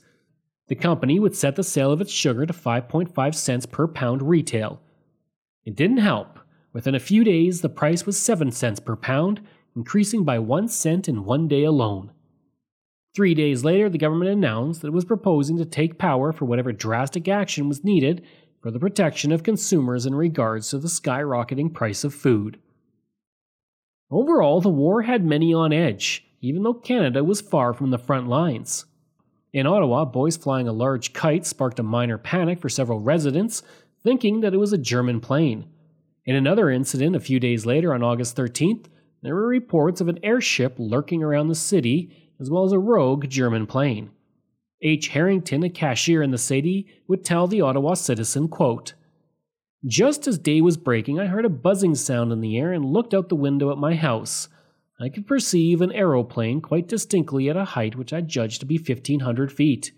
The 0.69 0.75
company 0.75 1.19
would 1.19 1.37
set 1.37 1.57
the 1.57 1.65
sale 1.65 1.93
of 1.93 2.01
its 2.01 2.13
sugar 2.13 2.47
to 2.47 2.53
5.5 2.53 3.35
cents 3.35 3.67
per 3.67 3.87
pound 3.87 4.23
retail. 4.23 4.81
It 5.65 5.77
didn't 5.77 5.99
help. 5.99 6.39
Within 6.73 6.95
a 6.95 7.01
few 7.01 7.25
days, 7.25 7.61
the 7.61 7.69
price 7.69 8.07
was 8.07 8.19
7 8.19 8.51
cents 8.51 8.81
per 8.81 8.97
pound, 8.97 9.41
increasing 9.77 10.25
by 10.25 10.39
1 10.39 10.69
cent 10.69 11.09
in 11.09 11.25
one 11.25 11.49
day 11.49 11.65
alone. 11.65 12.13
Three 13.15 13.35
days 13.35 13.63
later, 13.63 13.91
the 13.91 13.99
government 13.99 14.31
announced 14.31 14.81
that 14.81 14.89
it 14.89 14.95
was 14.95 15.05
proposing 15.05 15.59
to 15.59 15.67
take 15.67 15.99
power 15.99 16.33
for 16.33 16.47
whatever 16.47 16.73
drastic 16.73 17.29
action 17.29 17.69
was 17.69 17.85
needed 17.85 18.25
for 18.63 18.71
the 18.71 18.79
protection 18.79 19.33
of 19.33 19.43
consumers 19.43 20.07
in 20.07 20.15
regards 20.15 20.71
to 20.71 20.79
the 20.79 20.89
skyrocketing 20.89 21.75
price 21.75 22.05
of 22.05 22.15
food. 22.15 22.59
Overall, 24.11 24.61
the 24.61 24.71
war 24.71 25.03
had 25.03 25.25
many 25.25 25.53
on 25.53 25.73
edge, 25.73 26.27
even 26.41 26.63
though 26.63 26.75
Canada 26.75 27.23
was 27.23 27.41
far 27.41 27.75
from 27.75 27.91
the 27.91 27.99
front 27.99 28.29
lines. 28.29 28.87
In 29.53 29.67
Ottawa, 29.67 30.07
boys 30.07 30.39
flying 30.39 30.67
a 30.67 30.73
large 30.73 31.13
kite 31.13 31.45
sparked 31.45 31.79
a 31.79 31.83
minor 31.83 32.17
panic 32.17 32.59
for 32.59 32.71
several 32.71 33.01
residents, 33.01 33.63
thinking 34.03 34.41
that 34.41 34.55
it 34.55 34.59
was 34.59 34.73
a 34.73 34.79
German 34.79 35.21
plane. 35.21 35.67
In 36.25 36.35
another 36.35 36.71
incident 36.71 37.17
a 37.17 37.21
few 37.21 37.39
days 37.39 37.67
later 37.67 37.93
on 37.93 38.03
August 38.03 38.35
13th, 38.35 38.87
there 39.23 39.35
were 39.35 39.47
reports 39.47 40.01
of 40.01 40.09
an 40.09 40.19
airship 40.23 40.77
lurking 40.79 41.23
around 41.23 41.49
the 41.49 41.55
city, 41.55 42.33
as 42.41 42.49
well 42.49 42.65
as 42.65 42.73
a 42.73 42.79
rogue 42.79 43.29
German 43.29 43.67
plane. 43.67 44.11
H. 44.81 45.09
Harrington, 45.09 45.63
a 45.63 45.71
cashier 45.71 46.23
in 46.23 46.31
the 46.31 46.39
city, 46.39 46.87
would 47.07 47.25
tell 47.25 47.47
the 47.47 47.61
Ottawa 47.61 47.95
Citizen, 47.95 48.49
quote, 48.49 48.95
Just 49.87 50.27
as 50.27 50.39
day 50.39 50.61
was 50.61 50.77
breaking, 50.77 51.21
I 51.21 51.27
heard 51.27 51.45
a 51.45 51.51
buzzing 51.51 51.95
sound 51.95 52.33
in 52.33 52.41
the 52.41 52.59
air 52.59 52.73
and 52.73 52.85
looked 52.87 53.15
out 53.15 53.29
the 53.29 53.37
window 53.37 53.71
at 53.71 53.79
my 53.79 53.95
house. 53.95 54.49
I 55.01 55.09
could 55.09 55.27
perceive 55.27 55.81
an 55.81 55.93
aeroplane 55.93 56.61
quite 56.61 56.87
distinctly 56.89 57.49
at 57.49 57.57
a 57.57 57.65
height 57.65 57.97
which 57.97 58.13
I 58.13 58.21
judged 58.21 58.61
to 58.61 58.67
be 58.67 58.77
1,500 58.79 59.51
feet. 59.51 59.93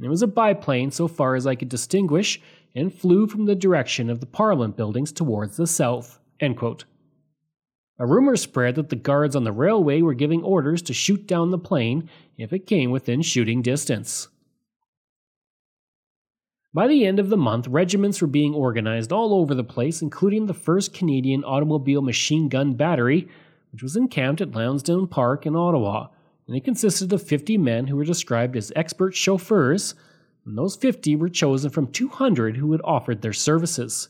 It 0.00 0.08
was 0.08 0.22
a 0.22 0.26
biplane 0.26 0.90
so 0.90 1.08
far 1.08 1.34
as 1.34 1.46
I 1.46 1.54
could 1.54 1.68
distinguish, 1.68 2.40
and 2.74 2.94
flew 2.94 3.26
from 3.26 3.46
the 3.46 3.54
direction 3.54 4.08
of 4.08 4.20
the 4.20 4.26
Parliament 4.26 4.76
buildings 4.76 5.10
towards 5.12 5.56
the 5.56 5.66
south. 5.66 6.20
A 6.40 8.06
rumor 8.06 8.36
spread 8.36 8.76
that 8.76 8.90
the 8.90 8.96
guards 8.96 9.34
on 9.34 9.42
the 9.42 9.52
railway 9.52 10.02
were 10.02 10.14
giving 10.14 10.44
orders 10.44 10.82
to 10.82 10.94
shoot 10.94 11.26
down 11.26 11.50
the 11.50 11.58
plane 11.58 12.08
if 12.36 12.52
it 12.52 12.66
came 12.66 12.92
within 12.92 13.22
shooting 13.22 13.60
distance. 13.60 14.28
By 16.72 16.86
the 16.86 17.04
end 17.06 17.18
of 17.18 17.28
the 17.28 17.36
month, 17.36 17.66
regiments 17.66 18.20
were 18.20 18.28
being 18.28 18.54
organized 18.54 19.10
all 19.10 19.34
over 19.34 19.54
the 19.54 19.64
place, 19.64 20.00
including 20.00 20.46
the 20.46 20.54
1st 20.54 20.92
Canadian 20.92 21.42
Automobile 21.42 22.02
Machine 22.02 22.48
Gun 22.48 22.74
Battery, 22.74 23.26
which 23.72 23.82
was 23.82 23.96
encamped 23.96 24.40
at 24.40 24.54
Lansdowne 24.54 25.06
Park 25.06 25.46
in 25.46 25.56
Ottawa, 25.56 26.08
and 26.46 26.56
it 26.56 26.64
consisted 26.64 27.12
of 27.12 27.22
50 27.22 27.58
men 27.58 27.86
who 27.86 27.96
were 27.96 28.04
described 28.04 28.56
as 28.56 28.72
expert 28.74 29.14
chauffeurs, 29.14 29.94
and 30.46 30.56
those 30.56 30.76
50 30.76 31.16
were 31.16 31.28
chosen 31.28 31.70
from 31.70 31.88
200 31.88 32.56
who 32.56 32.72
had 32.72 32.80
offered 32.84 33.20
their 33.20 33.32
services. 33.32 34.08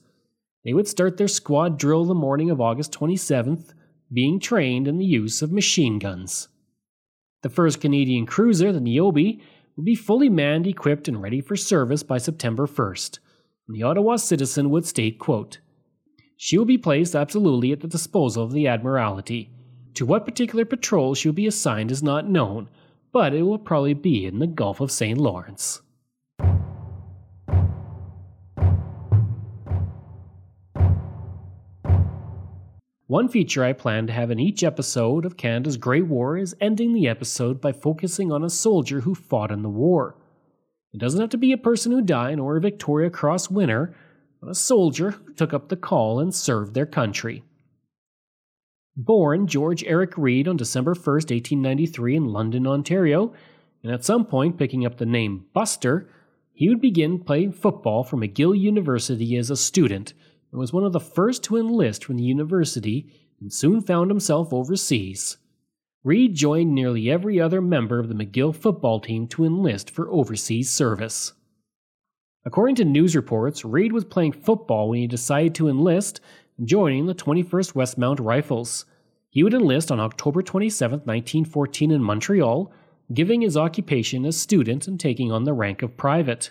They 0.64 0.72
would 0.72 0.86
start 0.86 1.16
their 1.16 1.28
squad 1.28 1.78
drill 1.78 2.04
the 2.04 2.14
morning 2.14 2.50
of 2.50 2.60
August 2.60 2.92
27th, 2.92 3.74
being 4.12 4.38
trained 4.38 4.86
in 4.86 4.98
the 4.98 5.04
use 5.04 5.42
of 5.42 5.52
machine 5.52 5.98
guns. 5.98 6.48
The 7.42 7.50
first 7.50 7.80
Canadian 7.80 8.26
cruiser, 8.26 8.72
the 8.72 8.80
Niobe, 8.80 9.40
would 9.76 9.84
be 9.84 9.94
fully 9.94 10.28
manned, 10.28 10.66
equipped, 10.66 11.08
and 11.08 11.22
ready 11.22 11.40
for 11.40 11.56
service 11.56 12.02
by 12.02 12.18
September 12.18 12.66
1st. 12.66 13.18
And 13.66 13.76
the 13.76 13.82
Ottawa 13.82 14.16
Citizen 14.16 14.70
would 14.70 14.86
state, 14.86 15.18
quote, 15.18 15.58
She 16.40 16.56
will 16.56 16.64
be 16.64 16.78
placed 16.78 17.16
absolutely 17.16 17.72
at 17.72 17.80
the 17.80 17.88
disposal 17.88 18.44
of 18.44 18.52
the 18.52 18.68
Admiralty. 18.68 19.50
To 19.94 20.06
what 20.06 20.24
particular 20.24 20.64
patrol 20.64 21.16
she 21.16 21.26
will 21.26 21.34
be 21.34 21.48
assigned 21.48 21.90
is 21.90 22.00
not 22.00 22.30
known, 22.30 22.68
but 23.10 23.34
it 23.34 23.42
will 23.42 23.58
probably 23.58 23.92
be 23.92 24.24
in 24.24 24.38
the 24.38 24.46
Gulf 24.46 24.80
of 24.80 24.92
St. 24.92 25.18
Lawrence. 25.18 25.82
One 33.08 33.28
feature 33.28 33.64
I 33.64 33.72
plan 33.72 34.06
to 34.06 34.12
have 34.12 34.30
in 34.30 34.38
each 34.38 34.62
episode 34.62 35.24
of 35.24 35.36
Canada's 35.36 35.76
Great 35.76 36.06
War 36.06 36.38
is 36.38 36.54
ending 36.60 36.92
the 36.92 37.08
episode 37.08 37.60
by 37.60 37.72
focusing 37.72 38.30
on 38.30 38.44
a 38.44 38.50
soldier 38.50 39.00
who 39.00 39.16
fought 39.16 39.50
in 39.50 39.62
the 39.62 39.68
war. 39.68 40.14
It 40.92 41.00
doesn't 41.00 41.20
have 41.20 41.30
to 41.30 41.36
be 41.36 41.50
a 41.50 41.58
person 41.58 41.90
who 41.90 42.00
died 42.00 42.38
or 42.38 42.56
a 42.56 42.60
Victoria 42.60 43.10
Cross 43.10 43.50
winner, 43.50 43.92
a 44.46 44.54
soldier 44.54 45.12
who 45.12 45.32
took 45.32 45.52
up 45.52 45.68
the 45.68 45.76
call 45.76 46.20
and 46.20 46.34
served 46.34 46.74
their 46.74 46.86
country. 46.86 47.42
Born 48.96 49.46
George 49.46 49.84
Eric 49.84 50.18
Reed 50.18 50.48
on 50.48 50.56
December 50.56 50.92
1, 50.92 50.96
1893, 50.96 52.16
in 52.16 52.24
London, 52.26 52.66
Ontario, 52.66 53.32
and 53.82 53.92
at 53.92 54.04
some 54.04 54.24
point 54.24 54.58
picking 54.58 54.84
up 54.84 54.98
the 54.98 55.06
name 55.06 55.46
Buster, 55.52 56.08
he 56.52 56.68
would 56.68 56.80
begin 56.80 57.20
playing 57.20 57.52
football 57.52 58.02
for 58.02 58.16
McGill 58.16 58.58
University 58.58 59.36
as 59.36 59.50
a 59.50 59.56
student 59.56 60.14
and 60.50 60.58
was 60.58 60.72
one 60.72 60.84
of 60.84 60.92
the 60.92 61.00
first 61.00 61.44
to 61.44 61.56
enlist 61.56 62.04
from 62.04 62.16
the 62.16 62.24
university 62.24 63.12
and 63.40 63.52
soon 63.52 63.80
found 63.80 64.10
himself 64.10 64.52
overseas. 64.52 65.36
Reed 66.02 66.34
joined 66.34 66.74
nearly 66.74 67.10
every 67.10 67.40
other 67.40 67.60
member 67.60 67.98
of 67.98 68.08
the 68.08 68.14
McGill 68.14 68.54
football 68.54 68.98
team 68.98 69.28
to 69.28 69.44
enlist 69.44 69.90
for 69.90 70.10
overseas 70.10 70.70
service. 70.70 71.34
According 72.44 72.76
to 72.76 72.84
news 72.84 73.16
reports, 73.16 73.64
Reed 73.64 73.92
was 73.92 74.04
playing 74.04 74.32
football 74.32 74.88
when 74.88 75.00
he 75.00 75.06
decided 75.06 75.54
to 75.56 75.68
enlist, 75.68 76.20
joining 76.64 77.06
the 77.06 77.14
21st 77.14 77.74
Westmount 77.74 78.20
Rifles. 78.20 78.84
He 79.30 79.42
would 79.42 79.54
enlist 79.54 79.90
on 79.92 80.00
October 80.00 80.42
27, 80.42 81.00
1914, 81.00 81.90
in 81.90 82.02
Montreal, 82.02 82.72
giving 83.12 83.42
his 83.42 83.56
occupation 83.56 84.24
as 84.24 84.36
student 84.36 84.86
and 84.86 84.98
taking 84.98 85.32
on 85.32 85.44
the 85.44 85.52
rank 85.52 85.82
of 85.82 85.96
private. 85.96 86.50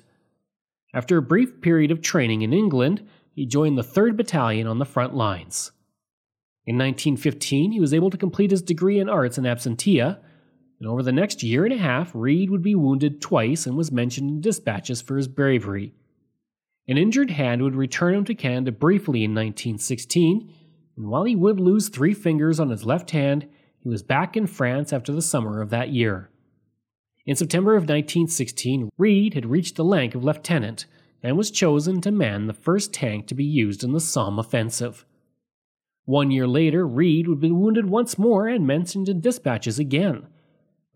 After 0.93 1.17
a 1.17 1.21
brief 1.21 1.61
period 1.61 1.91
of 1.91 2.01
training 2.01 2.41
in 2.41 2.53
England, 2.53 3.07
he 3.33 3.45
joined 3.45 3.77
the 3.77 3.83
3rd 3.83 4.17
Battalion 4.17 4.67
on 4.67 4.79
the 4.79 4.85
front 4.85 5.15
lines. 5.15 5.71
In 6.65 6.75
1915, 6.75 7.71
he 7.71 7.79
was 7.79 7.93
able 7.93 8.09
to 8.09 8.17
complete 8.17 8.51
his 8.51 8.61
degree 8.61 8.99
in 8.99 9.07
arts 9.07 9.37
in 9.37 9.45
absentia, 9.45 10.19
and 10.79 10.87
over 10.87 11.01
the 11.01 11.11
next 11.11 11.41
year 11.41 11.65
and 11.65 11.73
a 11.73 11.77
half, 11.77 12.11
Reed 12.13 12.49
would 12.49 12.61
be 12.61 12.75
wounded 12.75 13.21
twice 13.21 13.65
and 13.65 13.75
was 13.75 13.91
mentioned 13.91 14.29
in 14.29 14.41
dispatches 14.41 15.01
for 15.01 15.17
his 15.17 15.27
bravery. 15.27 15.93
An 16.87 16.97
injured 16.97 17.31
hand 17.31 17.61
would 17.61 17.75
return 17.75 18.13
him 18.13 18.25
to 18.25 18.35
Canada 18.35 18.71
briefly 18.71 19.23
in 19.23 19.31
1916, 19.31 20.53
and 20.95 21.07
while 21.07 21.23
he 21.23 21.35
would 21.35 21.59
lose 21.59 21.89
three 21.89 22.13
fingers 22.13 22.59
on 22.59 22.69
his 22.69 22.85
left 22.85 23.11
hand, 23.11 23.47
he 23.79 23.89
was 23.89 24.03
back 24.03 24.37
in 24.37 24.47
France 24.47 24.93
after 24.93 25.11
the 25.11 25.21
summer 25.21 25.61
of 25.61 25.69
that 25.69 25.89
year. 25.89 26.29
In 27.25 27.35
September 27.35 27.71
of 27.71 27.83
1916, 27.83 28.89
Reed 28.97 29.33
had 29.33 29.45
reached 29.45 29.75
the 29.75 29.83
rank 29.83 30.15
of 30.15 30.23
lieutenant 30.23 30.85
and 31.21 31.37
was 31.37 31.51
chosen 31.51 31.99
to 32.01 32.11
man 32.11 32.47
the 32.47 32.53
first 32.53 32.93
tank 32.93 33.27
to 33.27 33.35
be 33.35 33.43
used 33.43 33.83
in 33.83 33.91
the 33.91 33.99
Somme 33.99 34.39
offensive. 34.39 35.05
One 36.05 36.31
year 36.31 36.47
later, 36.47 36.87
Reed 36.87 37.27
would 37.27 37.41
be 37.41 37.51
wounded 37.51 37.89
once 37.89 38.17
more 38.17 38.47
and 38.47 38.65
mentioned 38.65 39.09
in 39.09 39.19
dispatches 39.19 39.77
again. 39.77 40.27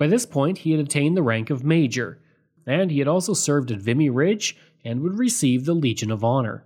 By 0.01 0.07
this 0.07 0.25
point, 0.25 0.57
he 0.57 0.71
had 0.71 0.79
attained 0.79 1.15
the 1.15 1.21
rank 1.21 1.51
of 1.51 1.63
major, 1.63 2.17
and 2.65 2.89
he 2.89 2.97
had 2.97 3.07
also 3.07 3.35
served 3.35 3.69
at 3.69 3.77
Vimy 3.77 4.09
Ridge 4.09 4.57
and 4.83 5.01
would 5.01 5.19
receive 5.19 5.65
the 5.65 5.75
Legion 5.75 6.09
of 6.09 6.23
Honor. 6.23 6.63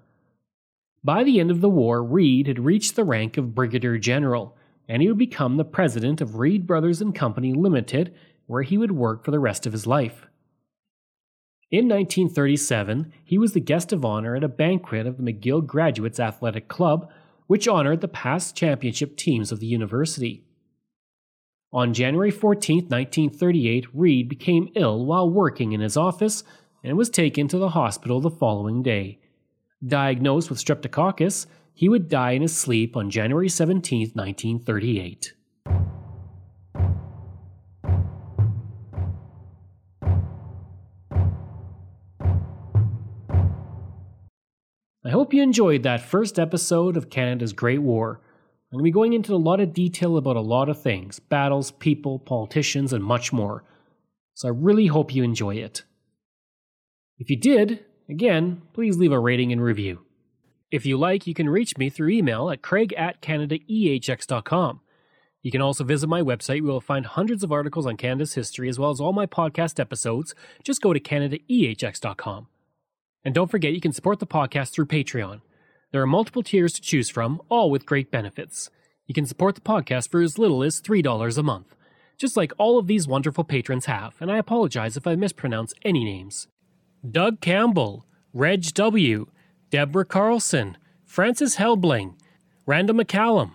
By 1.03 1.25
the 1.25 1.41
end 1.41 1.51
of 1.51 1.59
the 1.59 1.69
war, 1.69 2.01
Reed 2.01 2.47
had 2.47 2.63
reached 2.63 2.95
the 2.95 3.03
rank 3.03 3.35
of 3.35 3.53
brigadier 3.53 3.97
general, 3.97 4.55
and 4.87 5.01
he 5.01 5.09
would 5.09 5.17
become 5.17 5.57
the 5.57 5.65
president 5.65 6.21
of 6.21 6.37
Reed 6.37 6.65
Brothers 6.65 7.01
and 7.01 7.13
Company 7.13 7.51
Limited, 7.51 8.15
where 8.47 8.63
he 8.63 8.77
would 8.77 8.93
work 8.93 9.25
for 9.25 9.31
the 9.31 9.39
rest 9.39 9.65
of 9.65 9.73
his 9.73 9.85
life. 9.85 10.27
In 11.71 11.89
1937, 11.89 13.11
he 13.25 13.37
was 13.37 13.51
the 13.51 13.59
guest 13.59 13.91
of 13.91 14.05
honor 14.05 14.37
at 14.37 14.45
a 14.45 14.47
banquet 14.47 15.05
of 15.05 15.17
the 15.17 15.33
McGill 15.33 15.67
Graduates 15.67 16.21
Athletic 16.21 16.69
Club, 16.69 17.11
which 17.47 17.67
honored 17.67 17.99
the 17.99 18.07
past 18.07 18.55
championship 18.55 19.17
teams 19.17 19.51
of 19.51 19.59
the 19.59 19.67
university. 19.67 20.45
On 21.75 21.93
January 21.93 22.31
14, 22.31 22.85
1938, 22.85 23.87
Reed 23.93 24.29
became 24.29 24.69
ill 24.75 25.05
while 25.05 25.29
working 25.29 25.73
in 25.73 25.81
his 25.81 25.97
office 25.97 26.41
and 26.81 26.97
was 26.97 27.09
taken 27.09 27.49
to 27.49 27.57
the 27.57 27.71
hospital 27.71 28.21
the 28.21 28.29
following 28.29 28.81
day. 28.81 29.19
Diagnosed 29.85 30.49
with 30.49 30.63
streptococcus, 30.63 31.47
he 31.73 31.89
would 31.89 32.07
die 32.07 32.31
in 32.31 32.43
his 32.43 32.55
sleep 32.55 32.95
on 32.95 33.09
January 33.09 33.49
17, 33.49 34.11
1938. 34.13 35.33
I 45.03 45.09
hope 45.09 45.33
you 45.33 45.43
enjoyed 45.43 45.83
that 45.83 45.99
first 45.99 46.39
episode 46.39 46.95
of 46.95 47.09
Canada's 47.09 47.51
Great 47.51 47.81
War. 47.81 48.21
I'm 48.71 48.77
going 48.77 48.83
to 48.83 48.89
be 48.89 48.91
going 48.91 49.13
into 49.13 49.33
a 49.33 49.37
lot 49.37 49.59
of 49.59 49.73
detail 49.73 50.17
about 50.17 50.35
a 50.35 50.41
lot 50.41 50.69
of 50.69 50.81
things 50.81 51.19
battles, 51.19 51.71
people, 51.71 52.19
politicians, 52.19 52.91
and 52.93 53.03
much 53.03 53.31
more. 53.31 53.63
So 54.33 54.47
I 54.47 54.51
really 54.51 54.87
hope 54.87 55.13
you 55.13 55.23
enjoy 55.23 55.55
it. 55.55 55.83
If 57.17 57.29
you 57.29 57.37
did, 57.37 57.85
again, 58.09 58.63
please 58.73 58.97
leave 58.97 59.11
a 59.11 59.19
rating 59.19 59.51
and 59.51 59.63
review. 59.63 60.01
If 60.71 60.85
you 60.85 60.97
like, 60.97 61.25
you 61.25 61.33
can 61.33 61.47
reach 61.47 61.77
me 61.77 61.89
through 61.89 62.09
email 62.09 62.49
at 62.49 62.61
craig 62.61 62.93
at 62.97 63.21
canadaehx.com. 63.21 64.81
You 65.41 65.51
can 65.51 65.61
also 65.61 65.83
visit 65.83 66.07
my 66.07 66.21
website 66.23 66.57
you'll 66.57 66.81
find 66.81 67.05
hundreds 67.05 67.43
of 67.43 67.51
articles 67.51 67.85
on 67.85 67.97
Canada's 67.97 68.33
history 68.33 68.67
as 68.67 68.79
well 68.79 68.89
as 68.89 68.99
all 68.99 69.13
my 69.13 69.27
podcast 69.27 69.79
episodes. 69.79 70.33
Just 70.63 70.81
go 70.81 70.91
to 70.91 70.99
canadaehx.com. 70.99 72.47
And 73.23 73.35
don't 73.35 73.51
forget, 73.51 73.73
you 73.73 73.79
can 73.79 73.93
support 73.93 74.19
the 74.19 74.27
podcast 74.27 74.71
through 74.71 74.87
Patreon. 74.87 75.41
There 75.91 76.01
are 76.01 76.07
multiple 76.07 76.43
tiers 76.43 76.73
to 76.73 76.81
choose 76.81 77.09
from, 77.09 77.41
all 77.49 77.69
with 77.69 77.85
great 77.85 78.11
benefits. 78.11 78.69
You 79.07 79.13
can 79.13 79.25
support 79.25 79.55
the 79.55 79.61
podcast 79.61 80.09
for 80.09 80.21
as 80.21 80.37
little 80.37 80.63
as 80.63 80.81
$3 80.81 81.37
a 81.37 81.43
month, 81.43 81.75
just 82.17 82.35
like 82.35 82.51
all 82.57 82.77
of 82.77 82.87
these 82.87 83.07
wonderful 83.07 83.43
patrons 83.43 83.85
have, 83.85 84.15
and 84.19 84.31
I 84.31 84.37
apologize 84.37 84.97
if 84.97 85.05
I 85.07 85.15
mispronounce 85.15 85.73
any 85.83 86.03
names. 86.03 86.47
Doug 87.09 87.39
Campbell, 87.39 88.05
Reg 88.33 88.73
W., 88.73 89.27
Deborah 89.69 90.05
Carlson, 90.05 90.77
Francis 91.05 91.57
Helbling, 91.57 92.15
Randall 92.65 92.95
McCallum, 92.95 93.51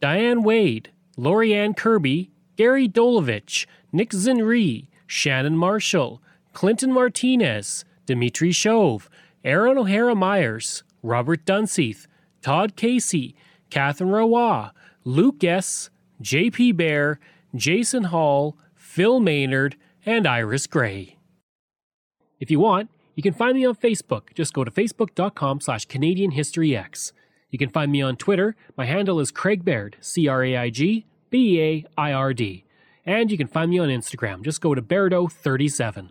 Diane 0.00 0.42
Wade, 0.42 0.90
Lorianne 1.16 1.76
Kirby, 1.76 2.30
Gary 2.56 2.88
Dolovich, 2.88 3.66
Nick 3.92 4.10
Zinri, 4.10 4.88
Shannon 5.06 5.56
Marshall, 5.56 6.22
Clinton 6.52 6.92
Martinez, 6.92 7.84
Dimitri 8.06 8.52
Shove, 8.52 9.10
Aaron 9.44 9.78
O'Hara 9.78 10.14
Myers, 10.14 10.82
Robert 11.02 11.44
Dunseith, 11.44 12.06
Todd 12.42 12.76
Casey, 12.76 13.34
Catherine 13.70 14.10
Rawa, 14.10 14.72
Luke 15.04 15.42
S., 15.44 15.90
J.P. 16.20 16.72
Bear, 16.72 17.20
Jason 17.54 18.04
Hall, 18.04 18.56
Phil 18.74 19.20
Maynard, 19.20 19.76
and 20.04 20.26
Iris 20.26 20.66
Gray. 20.66 21.16
If 22.40 22.50
you 22.50 22.60
want, 22.60 22.90
you 23.14 23.22
can 23.22 23.34
find 23.34 23.56
me 23.56 23.66
on 23.66 23.74
Facebook. 23.74 24.34
Just 24.34 24.54
go 24.54 24.64
to 24.64 24.70
facebook.com 24.70 25.60
slash 25.60 25.86
Canadian 25.86 26.32
History 26.32 26.70
Ehx. 26.70 27.12
You 27.50 27.58
can 27.58 27.70
find 27.70 27.90
me 27.90 28.02
on 28.02 28.16
Twitter. 28.16 28.56
My 28.76 28.84
handle 28.84 29.20
is 29.20 29.30
Craig 29.30 29.64
Baird, 29.64 29.96
C 30.00 30.28
R 30.28 30.44
A 30.44 30.56
I 30.56 30.70
G 30.70 31.06
B 31.30 31.60
A 31.60 31.84
I 31.96 32.12
R 32.12 32.32
D. 32.34 32.64
And 33.04 33.30
you 33.30 33.38
can 33.38 33.48
find 33.48 33.70
me 33.70 33.78
on 33.78 33.88
Instagram. 33.88 34.42
Just 34.42 34.60
go 34.60 34.74
to 34.74 34.82
Bairdo37. 34.82 36.10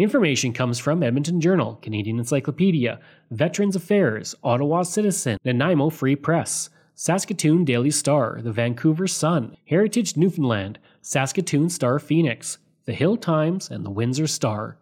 Information 0.00 0.54
comes 0.54 0.78
from 0.78 1.02
Edmonton 1.02 1.42
Journal, 1.42 1.78
Canadian 1.82 2.18
Encyclopedia, 2.18 2.98
Veterans 3.32 3.76
Affairs, 3.76 4.34
Ottawa 4.42 4.82
Citizen, 4.82 5.36
Nanaimo 5.44 5.90
Free 5.90 6.16
Press, 6.16 6.70
Saskatoon 6.94 7.66
Daily 7.66 7.90
Star, 7.90 8.40
the 8.40 8.50
Vancouver 8.50 9.06
Sun, 9.06 9.58
Heritage 9.66 10.16
Newfoundland, 10.16 10.78
Saskatoon 11.02 11.68
Star 11.68 11.98
Phoenix, 11.98 12.56
the 12.86 12.94
Hill 12.94 13.18
Times, 13.18 13.70
and 13.70 13.84
the 13.84 13.90
Windsor 13.90 14.26
Star. 14.26 14.78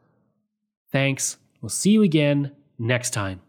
Thanks. 0.92 1.38
We'll 1.60 1.68
see 1.68 1.90
you 1.90 2.04
again 2.04 2.52
next 2.78 3.10
time. 3.10 3.40